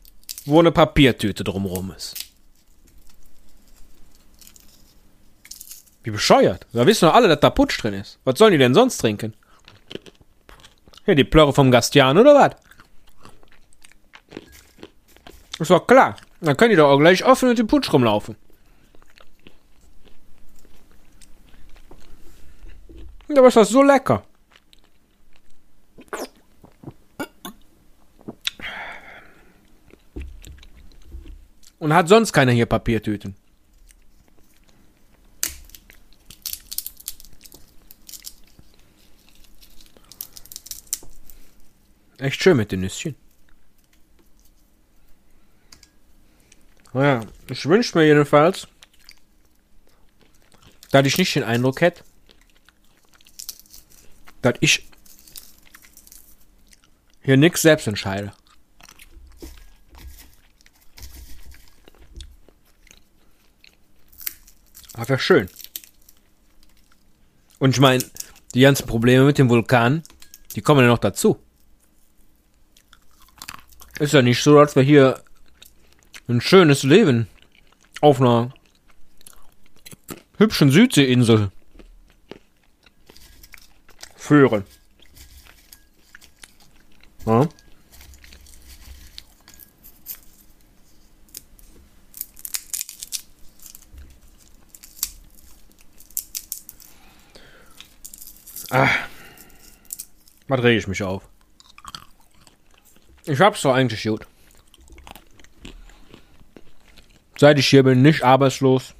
wo 0.46 0.60
eine 0.60 0.74
Papiertüte 0.74 1.46
drumrum 1.46 1.94
ist. 1.96 2.16
Wie 6.04 6.12
bescheuert. 6.12 6.68
Da 6.74 6.86
wissen 6.86 7.06
doch 7.06 7.14
alle, 7.14 7.30
dass 7.30 7.40
da 7.40 7.50
Putsch 7.50 7.82
drin 7.82 7.94
ist. 7.94 8.20
Was 8.26 8.38
sollen 8.38 8.52
die 8.52 8.58
denn 8.58 8.74
sonst 8.74 8.98
trinken? 8.98 9.34
Hier, 11.06 11.16
die 11.16 11.24
Plörre 11.24 11.54
vom 11.54 11.72
Gastian 11.72 12.18
oder 12.18 12.36
was? 12.36 12.58
Ist 15.60 15.72
doch 15.72 15.88
klar. 15.88 16.18
Dann 16.42 16.58
können 16.58 16.72
die 16.72 16.76
doch 16.76 16.90
auch 16.90 17.00
gleich 17.00 17.24
offen 17.24 17.48
mit 17.48 17.58
dem 17.58 17.68
Putsch 17.68 17.94
rumlaufen. 17.94 18.36
Aber 23.30 23.48
ist 23.48 23.56
das 23.56 23.70
so 23.70 23.82
lecker. 23.82 24.27
Und 31.88 31.94
hat 31.94 32.10
sonst 32.10 32.34
keiner 32.34 32.52
hier 32.52 32.66
Papiertüten. 32.66 33.34
Echt 42.18 42.44
schön 42.44 42.58
mit 42.58 42.74
den 42.74 42.82
Nüsschen. 42.82 43.16
Naja, 46.92 47.26
ich 47.50 47.66
wünsche 47.66 47.98
mir 47.98 48.06
jedenfalls, 48.06 48.68
dass 50.92 51.08
ich 51.08 51.18
nicht 51.18 51.34
den 51.36 51.44
Eindruck 51.44 51.80
hätte, 51.80 52.04
dass 54.42 54.56
ich 54.60 54.86
hier 57.24 57.38
nichts 57.38 57.62
selbst 57.62 57.88
entscheide. 57.88 58.34
Aber 64.98 65.10
wäre 65.10 65.20
schön. 65.20 65.48
Und 67.60 67.72
ich 67.72 67.80
meine, 67.80 68.04
die 68.54 68.62
ganzen 68.62 68.88
Probleme 68.88 69.26
mit 69.26 69.38
dem 69.38 69.50
Vulkan, 69.50 70.02
die 70.56 70.62
kommen 70.62 70.82
ja 70.82 70.88
noch 70.88 70.98
dazu. 70.98 71.38
Ist 74.00 74.14
ja 74.14 74.22
nicht 74.22 74.42
so, 74.42 74.60
als 74.60 74.76
wir 74.76 74.84
hier 74.84 75.24
ein 76.28 76.42
schönes 76.42 76.84
Leben 76.84 77.28
auf 78.02 78.20
einer 78.20 78.54
hübschen 80.38 80.72
Südseeinsel 80.72 81.52
führen. 84.16 84.66
Ja. 87.26 87.48
Ah. 98.70 98.90
Was 100.48 100.64
rege 100.64 100.80
ich 100.80 100.88
mich 100.88 101.04
auf? 101.04 101.28
Ich 103.26 103.40
hab's 103.40 103.62
doch 103.62 103.74
eigentlich 103.74 104.04
gut. 104.04 104.26
Seit 107.38 107.60
ich 107.60 107.68
hier 107.68 107.84
bin, 107.84 108.02
nicht 108.02 108.24
arbeitslos. 108.24 108.96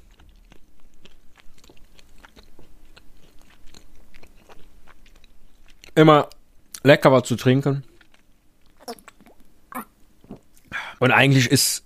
Immer 5.94 6.28
lecker 6.84 7.10
was 7.10 7.24
zu 7.24 7.36
trinken. 7.36 7.82
Und 11.00 11.10
eigentlich 11.10 11.50
ist 11.50 11.84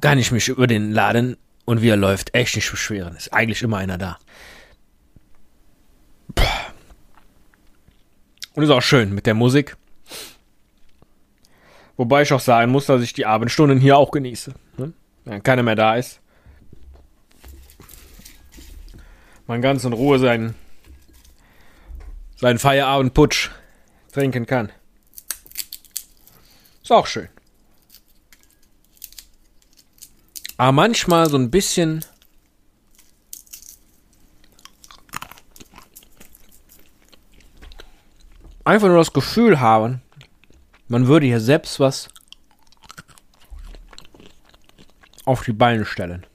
kann 0.00 0.18
ich 0.18 0.32
mich 0.32 0.48
über 0.48 0.66
den 0.66 0.90
Laden 0.92 1.36
und 1.64 1.82
wie 1.82 1.88
er 1.88 1.96
läuft 1.96 2.34
echt 2.34 2.56
nicht 2.56 2.70
beschweren. 2.70 3.14
Ist 3.16 3.32
eigentlich 3.32 3.62
immer 3.62 3.76
einer 3.78 3.98
da. 3.98 4.18
Und 8.54 8.62
ist 8.62 8.70
auch 8.70 8.82
schön 8.82 9.14
mit 9.14 9.26
der 9.26 9.34
Musik. 9.34 9.76
Wobei 11.96 12.22
ich 12.22 12.32
auch 12.32 12.40
sagen 12.40 12.72
muss, 12.72 12.86
dass 12.86 13.02
ich 13.02 13.12
die 13.12 13.26
Abendstunden 13.26 13.78
hier 13.78 13.96
auch 13.96 14.10
genieße. 14.10 14.54
Ne? 14.76 14.92
Wenn 15.24 15.42
keiner 15.42 15.62
mehr 15.62 15.76
da 15.76 15.96
ist. 15.96 16.20
Man 19.46 19.62
ganz 19.62 19.84
in 19.84 19.92
Ruhe 19.92 20.18
seinen, 20.18 20.54
seinen 22.36 22.58
Feierabendputsch 22.58 23.50
trinken 24.12 24.46
kann. 24.46 24.70
Ist 26.82 26.92
auch 26.92 27.06
schön. 27.06 27.28
Aber 30.56 30.72
manchmal 30.72 31.28
so 31.28 31.36
ein 31.36 31.50
bisschen 31.50 32.04
einfach 38.64 38.88
nur 38.88 38.98
das 38.98 39.12
Gefühl 39.12 39.60
haben, 39.60 40.02
man 40.88 41.06
würde 41.06 41.26
hier 41.26 41.40
selbst 41.40 41.80
was 41.80 42.08
auf 45.24 45.44
die 45.44 45.52
Beine 45.52 45.84
stellen. 45.84 46.26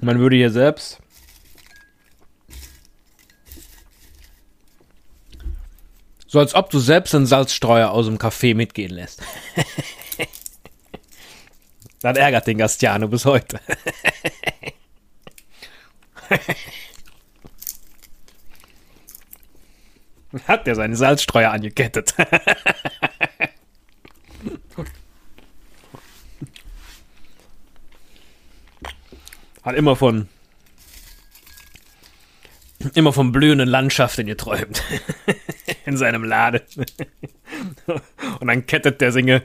Man 0.00 0.20
würde 0.20 0.36
hier 0.36 0.50
selbst 0.50 1.00
so 6.28 6.38
als 6.38 6.54
ob 6.54 6.70
du 6.70 6.78
selbst 6.78 7.14
einen 7.14 7.26
Salzstreuer 7.26 7.90
aus 7.90 8.06
dem 8.06 8.18
Kaffee 8.18 8.54
mitgehen 8.54 8.92
lässt. 8.92 9.22
das 12.00 12.16
ärgert 12.16 12.46
den 12.46 12.58
Gastiano 12.58 13.08
bis 13.08 13.24
heute. 13.24 13.60
Hat 20.46 20.66
der 20.66 20.74
seine 20.74 20.94
Salzstreuer 20.96 21.50
angekettet. 21.50 22.14
Hat 29.62 29.74
immer 29.74 29.96
von 29.96 30.28
immer 32.94 33.12
von 33.12 33.32
blühenden 33.32 33.68
Landschaften 33.68 34.26
geträumt. 34.26 34.82
In 35.84 35.96
seinem 35.96 36.24
Laden. 36.24 36.62
Und 38.40 38.46
dann 38.46 38.66
kettet 38.66 39.00
der 39.00 39.12
Singe, 39.12 39.42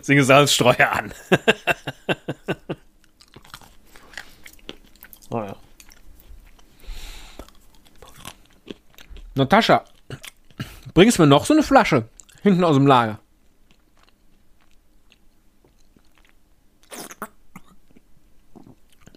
Singe 0.00 0.24
Salzstreuer 0.24 0.90
an. 0.90 1.12
oh 5.30 5.42
ja. 5.42 5.56
Natascha, 9.34 9.84
bringst 10.94 11.18
mir 11.18 11.26
noch 11.26 11.46
so 11.46 11.54
eine 11.54 11.62
Flasche 11.62 12.08
hinten 12.42 12.64
aus 12.64 12.76
dem 12.76 12.86
Lager? 12.86 13.20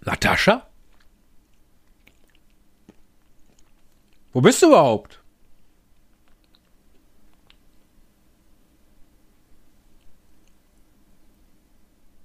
Natascha? 0.04 0.66
Wo 4.32 4.40
bist 4.40 4.62
du 4.62 4.66
überhaupt? 4.66 5.20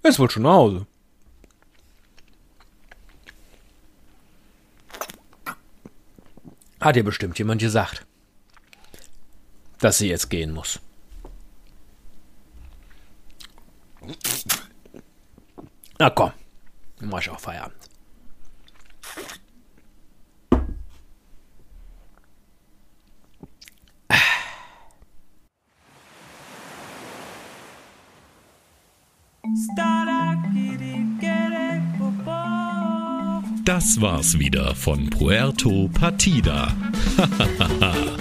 Ist 0.04 0.20
wohl 0.20 0.30
schon 0.30 0.44
nach 0.44 0.54
Hause. 0.54 0.88
Hat 6.80 6.96
ihr 6.96 7.04
bestimmt 7.04 7.38
jemand 7.38 7.62
gesagt, 7.62 8.06
dass 9.82 9.98
sie 9.98 10.08
jetzt 10.10 10.30
gehen 10.30 10.54
muss. 10.54 10.80
Na 16.00 16.10
komm, 16.10 16.32
mach 17.02 17.20
ich 17.20 17.30
auch 17.30 17.40
Feierabend. 17.40 17.76
Das 33.66 34.02
war's 34.02 34.38
wieder 34.38 34.76
von 34.76 35.10
Puerto 35.10 35.90
Partida. 35.94 36.74